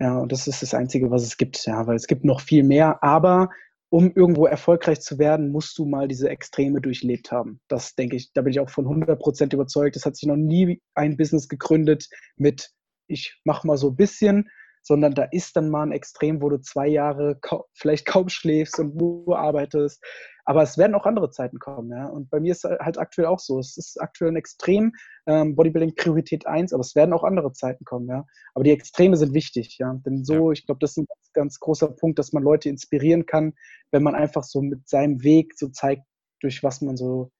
[0.00, 2.64] ja, und das ist das Einzige, was es gibt, ja, weil es gibt noch viel
[2.64, 3.02] mehr.
[3.02, 3.50] Aber
[3.90, 7.60] um irgendwo erfolgreich zu werden, musst du mal diese Extreme durchlebt haben.
[7.68, 9.96] Das denke ich, da bin ich auch von 100% überzeugt.
[9.96, 12.70] Es hat sich noch nie ein Business gegründet mit,
[13.06, 14.48] ich mache mal so ein bisschen,
[14.82, 18.78] sondern da ist dann mal ein Extrem, wo du zwei Jahre ka vielleicht kaum schläfst
[18.78, 20.02] und nur arbeitest.
[20.44, 21.90] Aber es werden auch andere Zeiten kommen.
[21.90, 22.06] Ja?
[22.06, 23.60] Und bei mir ist halt aktuell auch so.
[23.60, 24.92] Es ist aktuell ein Extrem,
[25.26, 28.08] ähm, Bodybuilding Priorität 1, aber es werden auch andere Zeiten kommen.
[28.08, 28.26] Ja?
[28.54, 29.76] Aber die Extreme sind wichtig.
[29.78, 29.94] Ja?
[30.04, 30.52] Denn so, ja.
[30.52, 33.54] ich glaube, das ist ein ganz, ganz großer Punkt, dass man Leute inspirieren kann,
[33.92, 36.02] wenn man einfach so mit seinem Weg so zeigt,
[36.40, 37.30] durch was man so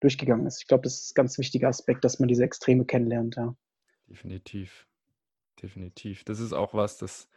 [0.00, 0.60] durchgegangen ist.
[0.60, 3.34] Ich glaube, das ist ein ganz wichtiger Aspekt, dass man diese Extreme kennenlernt.
[3.36, 3.56] Ja.
[4.08, 4.86] Definitiv
[5.60, 6.24] definitiv.
[6.24, 7.28] Das ist auch was, das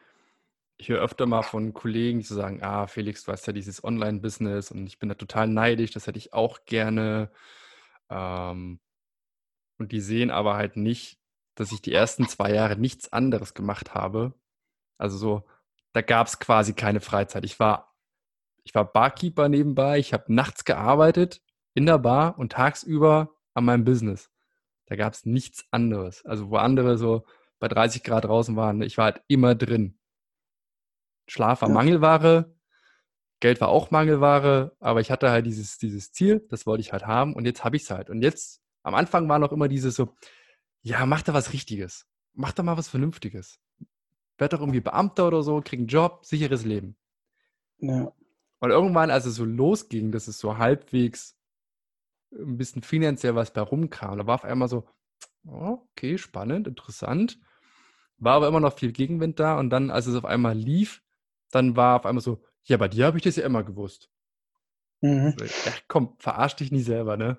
[0.77, 3.83] ich höre öfter mal von Kollegen, die so sagen, ah, Felix, du hast ja dieses
[3.83, 7.31] Online-Business und ich bin da total neidisch, das hätte ich auch gerne.
[8.09, 8.79] Ähm,
[9.77, 11.19] und die sehen aber halt nicht,
[11.55, 14.33] dass ich die ersten zwei Jahre nichts anderes gemacht habe.
[14.97, 15.43] Also so,
[15.93, 17.45] da gab es quasi keine Freizeit.
[17.45, 17.95] Ich war,
[18.63, 21.41] ich war Barkeeper nebenbei, ich habe nachts gearbeitet
[21.73, 24.29] in der Bar und tagsüber an meinem Business.
[24.87, 26.25] Da gab es nichts anderes.
[26.25, 27.25] Also wo andere so
[27.59, 28.81] bei 30 Grad draußen waren.
[28.81, 29.97] Ich war halt immer drin.
[31.27, 31.73] Schlaf war ja.
[31.73, 32.55] Mangelware,
[33.39, 37.05] Geld war auch Mangelware, aber ich hatte halt dieses, dieses Ziel, das wollte ich halt
[37.05, 38.09] haben und jetzt habe ich es halt.
[38.09, 40.15] Und jetzt, am Anfang war noch immer dieses so,
[40.81, 42.07] ja, mach da was Richtiges.
[42.33, 43.59] Mach da mal was Vernünftiges.
[44.37, 46.97] Werd doch irgendwie Beamter oder so, krieg einen Job, sicheres Leben.
[47.79, 48.11] Ja.
[48.59, 51.37] Und irgendwann, als es so losging, dass es so halbwegs
[52.31, 54.87] ein bisschen finanziell was bei rumkam, da war auf einmal so,
[55.47, 57.39] okay, spannend, interessant.
[58.17, 61.03] War aber immer noch viel Gegenwind da und dann, als es auf einmal lief,
[61.51, 64.09] dann war auf einmal so, ja, bei dir habe ich das ja immer gewusst.
[65.01, 65.35] Mhm.
[65.39, 67.37] Ja, komm, verarsch dich nie selber, ne?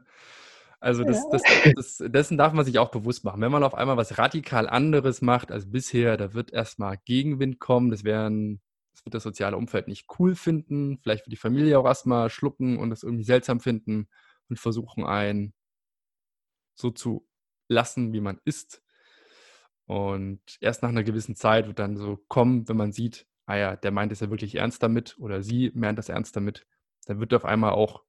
[0.78, 1.42] Also das, das,
[1.74, 3.40] das, dessen darf man sich auch bewusst machen.
[3.40, 7.90] Wenn man auf einmal was radikal anderes macht als bisher, da wird erstmal Gegenwind kommen,
[7.90, 8.60] das, werden,
[8.92, 12.78] das wird das soziale Umfeld nicht cool finden, vielleicht wird die Familie auch erstmal schlucken
[12.78, 14.08] und das irgendwie seltsam finden.
[14.48, 15.54] und versuchen einen
[16.74, 17.26] so zu
[17.68, 18.82] lassen, wie man ist.
[19.86, 23.76] Und erst nach einer gewissen Zeit wird dann so kommen, wenn man sieht, ah ja,
[23.76, 26.66] der meint es ja wirklich ernst damit oder sie meint das ernst damit,
[27.06, 28.02] dann wird auf einmal auch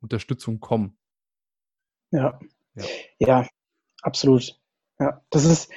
[0.00, 0.96] Unterstützung kommen.
[2.12, 2.38] Ja.
[2.74, 2.84] Ja,
[3.18, 3.48] ja
[4.02, 4.60] absolut.
[5.00, 5.70] Ja, das ist,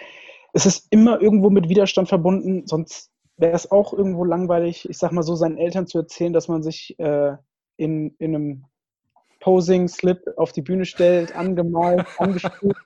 [0.54, 5.12] es ist immer irgendwo mit Widerstand verbunden, sonst wäre es auch irgendwo langweilig, ich sag
[5.12, 7.36] mal so, seinen Eltern zu erzählen, dass man sich äh,
[7.78, 8.66] in, in einem
[9.40, 12.78] Posing-Slip auf die Bühne stellt, angemalt, angespielt.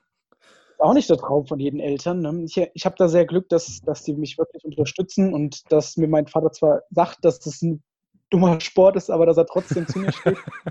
[0.84, 2.20] Auch nicht der Traum von jedem Eltern.
[2.20, 2.44] Ne?
[2.44, 6.08] Ich, ich habe da sehr Glück, dass, dass die mich wirklich unterstützen und dass mir
[6.08, 7.82] mein Vater zwar sagt, dass das ein
[8.30, 10.36] dummer Sport ist, aber dass er trotzdem zu mir steht.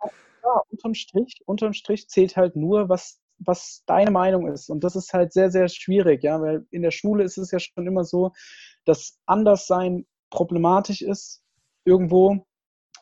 [0.00, 4.70] aber ja, unterm Strich, unterm Strich zählt halt nur, was, was deine Meinung ist.
[4.70, 7.58] Und das ist halt sehr, sehr schwierig, ja, weil in der Schule ist es ja
[7.58, 8.32] schon immer so,
[8.84, 11.42] dass Anderssein problematisch ist
[11.84, 12.46] irgendwo.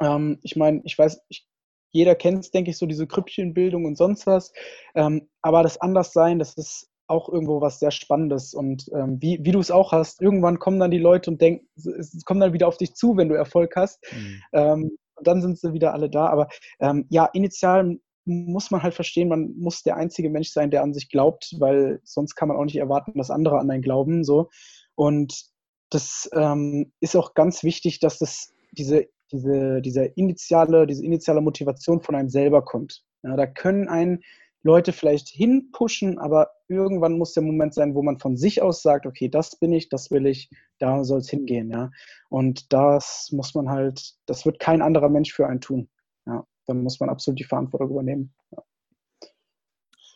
[0.01, 1.48] Ähm, ich meine, ich weiß, ich,
[1.91, 4.53] jeder kennt es, denke ich, so diese Krüppchenbildung und sonst was.
[4.95, 8.55] Ähm, aber das Anderssein, das ist auch irgendwo was sehr Spannendes.
[8.55, 11.67] Und ähm, wie, wie du es auch hast, irgendwann kommen dann die Leute und denken,
[11.77, 13.99] es kommen dann wieder auf dich zu, wenn du Erfolg hast.
[14.13, 14.43] Mhm.
[14.53, 16.27] Ähm, und dann sind sie wieder alle da.
[16.27, 16.49] Aber
[16.81, 20.93] ähm, ja, initial muss man halt verstehen, man muss der einzige Mensch sein, der an
[20.93, 24.23] sich glaubt, weil sonst kann man auch nicht erwarten, dass andere an einen glauben.
[24.23, 24.51] So.
[24.95, 25.47] Und
[25.91, 32.01] das ähm, ist auch ganz wichtig, dass das diese, diese, diese, initiale, diese initiale Motivation
[32.01, 33.05] von einem selber kommt.
[33.23, 34.23] Ja, da können einen
[34.63, 39.07] Leute vielleicht hinpushen, aber irgendwann muss der Moment sein, wo man von sich aus sagt,
[39.07, 41.91] okay, das bin ich, das will ich, da soll es hingehen, ja.
[42.29, 45.89] Und das muss man halt, das wird kein anderer Mensch für einen tun.
[46.27, 48.35] Ja, dann muss man absolut die Verantwortung übernehmen.
[48.51, 48.63] Ja.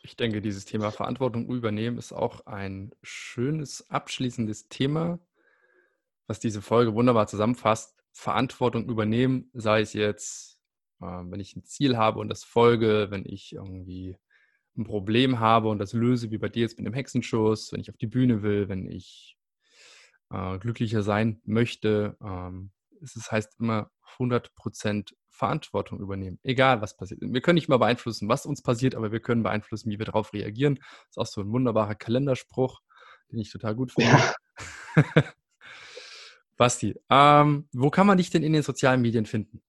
[0.03, 5.21] Ich denke, dieses Thema Verantwortung übernehmen ist auch ein schönes abschließendes Thema,
[6.27, 8.02] was diese Folge wunderbar zusammenfasst.
[8.13, 10.61] Verantwortung übernehmen, sei es jetzt,
[11.01, 14.17] äh, wenn ich ein Ziel habe und das folge, wenn ich irgendwie
[14.77, 17.91] ein Problem habe und das löse, wie bei dir jetzt mit dem Hexenschuss, wenn ich
[17.91, 19.37] auf die Bühne will, wenn ich
[20.31, 22.17] äh, glücklicher sein möchte.
[22.23, 22.71] Ähm,
[23.03, 27.21] es heißt immer 100% Verantwortung übernehmen, egal was passiert.
[27.23, 30.33] Wir können nicht mal beeinflussen, was uns passiert, aber wir können beeinflussen, wie wir darauf
[30.33, 30.77] reagieren.
[30.77, 32.81] Das ist auch so ein wunderbarer Kalenderspruch,
[33.31, 34.13] den ich total gut finde.
[34.13, 35.33] Ja.
[36.63, 39.61] Basti, ähm, wo kann man dich denn in den sozialen Medien finden?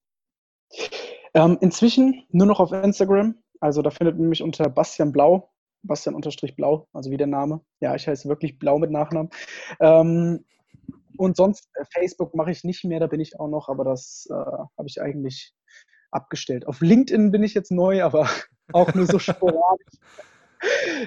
[1.34, 3.34] Ähm, inzwischen nur noch auf Instagram.
[3.60, 7.62] Also da findet man mich unter Bastian Blau, Bastian unterstrich Blau, also wie der Name.
[7.80, 9.32] Ja, ich heiße wirklich Blau mit Nachnamen.
[9.80, 10.46] Ähm,
[11.18, 14.28] und sonst äh, Facebook mache ich nicht mehr, da bin ich auch noch, aber das
[14.30, 15.56] äh, habe ich eigentlich
[16.12, 16.68] abgestellt.
[16.68, 18.30] Auf LinkedIn bin ich jetzt neu, aber
[18.72, 19.98] auch nur so sporadisch.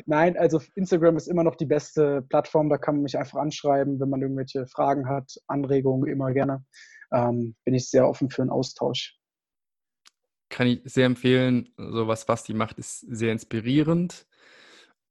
[0.06, 2.68] Nein, also Instagram ist immer noch die beste Plattform.
[2.68, 6.64] Da kann man mich einfach anschreiben, wenn man irgendwelche Fragen hat, Anregungen, immer gerne.
[7.12, 9.18] Ähm, bin ich sehr offen für einen Austausch.
[10.48, 11.70] Kann ich sehr empfehlen.
[11.76, 14.26] So was Basti macht, ist sehr inspirierend.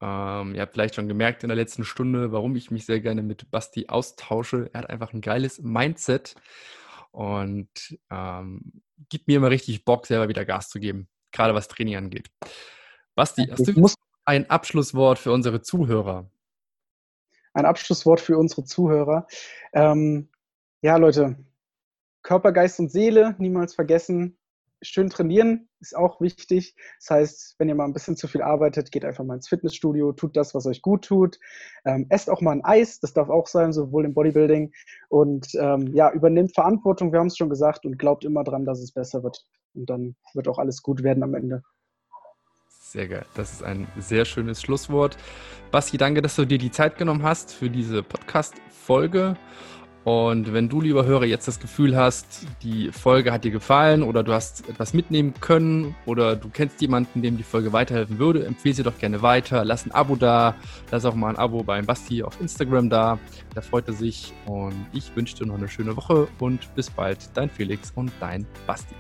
[0.02, 3.24] Ähm, ihr habt vielleicht schon gemerkt in der letzten Stunde, warum ich mich sehr gerne
[3.24, 4.70] mit Basti austausche.
[4.74, 6.36] Er hat einfach ein geiles Mindset
[7.12, 7.70] und
[8.12, 12.30] ähm, gibt mir immer richtig Bock, selber wieder Gas zu geben, gerade was Training angeht.
[13.16, 13.88] Basti, hast du
[14.26, 16.30] ein Abschlusswort für unsere Zuhörer?
[17.54, 19.28] Ein Abschlusswort für unsere Zuhörer.
[19.74, 20.30] Ähm,
[20.82, 21.38] ja, Leute,
[22.22, 24.38] Körper, Geist und Seele niemals vergessen
[24.86, 26.76] schön trainieren ist auch wichtig.
[27.00, 30.14] Das heißt, wenn ihr mal ein bisschen zu viel arbeitet, geht einfach mal ins Fitnessstudio,
[30.14, 31.40] tut das, was euch gut tut.
[31.86, 34.74] Ähm, esst auch mal ein Eis, das darf auch sein, sowohl im Bodybuilding.
[35.10, 38.80] Und ähm, ja, übernimmt Verantwortung, wir haben es schon gesagt, und glaubt immer dran, dass
[38.80, 39.46] es besser wird.
[39.74, 41.64] Und dann wird auch alles gut werden am Ende.
[42.96, 43.26] Sehr geil.
[43.34, 45.18] Das ist ein sehr schönes Schlusswort.
[45.70, 49.36] Basti, danke, dass du dir die Zeit genommen hast für diese Podcast-Folge.
[50.06, 54.24] Und wenn du, lieber Hörer, jetzt das Gefühl hast, die Folge hat dir gefallen oder
[54.24, 58.76] du hast etwas mitnehmen können oder du kennst jemanden, dem die Folge weiterhelfen würde, empfehle
[58.76, 59.66] sie doch gerne weiter.
[59.66, 60.56] Lass ein Abo da,
[60.90, 63.20] lass auch mal ein Abo beim Basti auf Instagram da.
[63.54, 64.32] Da freut er sich.
[64.46, 67.30] Und ich wünsche dir noch eine schöne Woche und bis bald.
[67.34, 68.96] Dein Felix und dein Basti.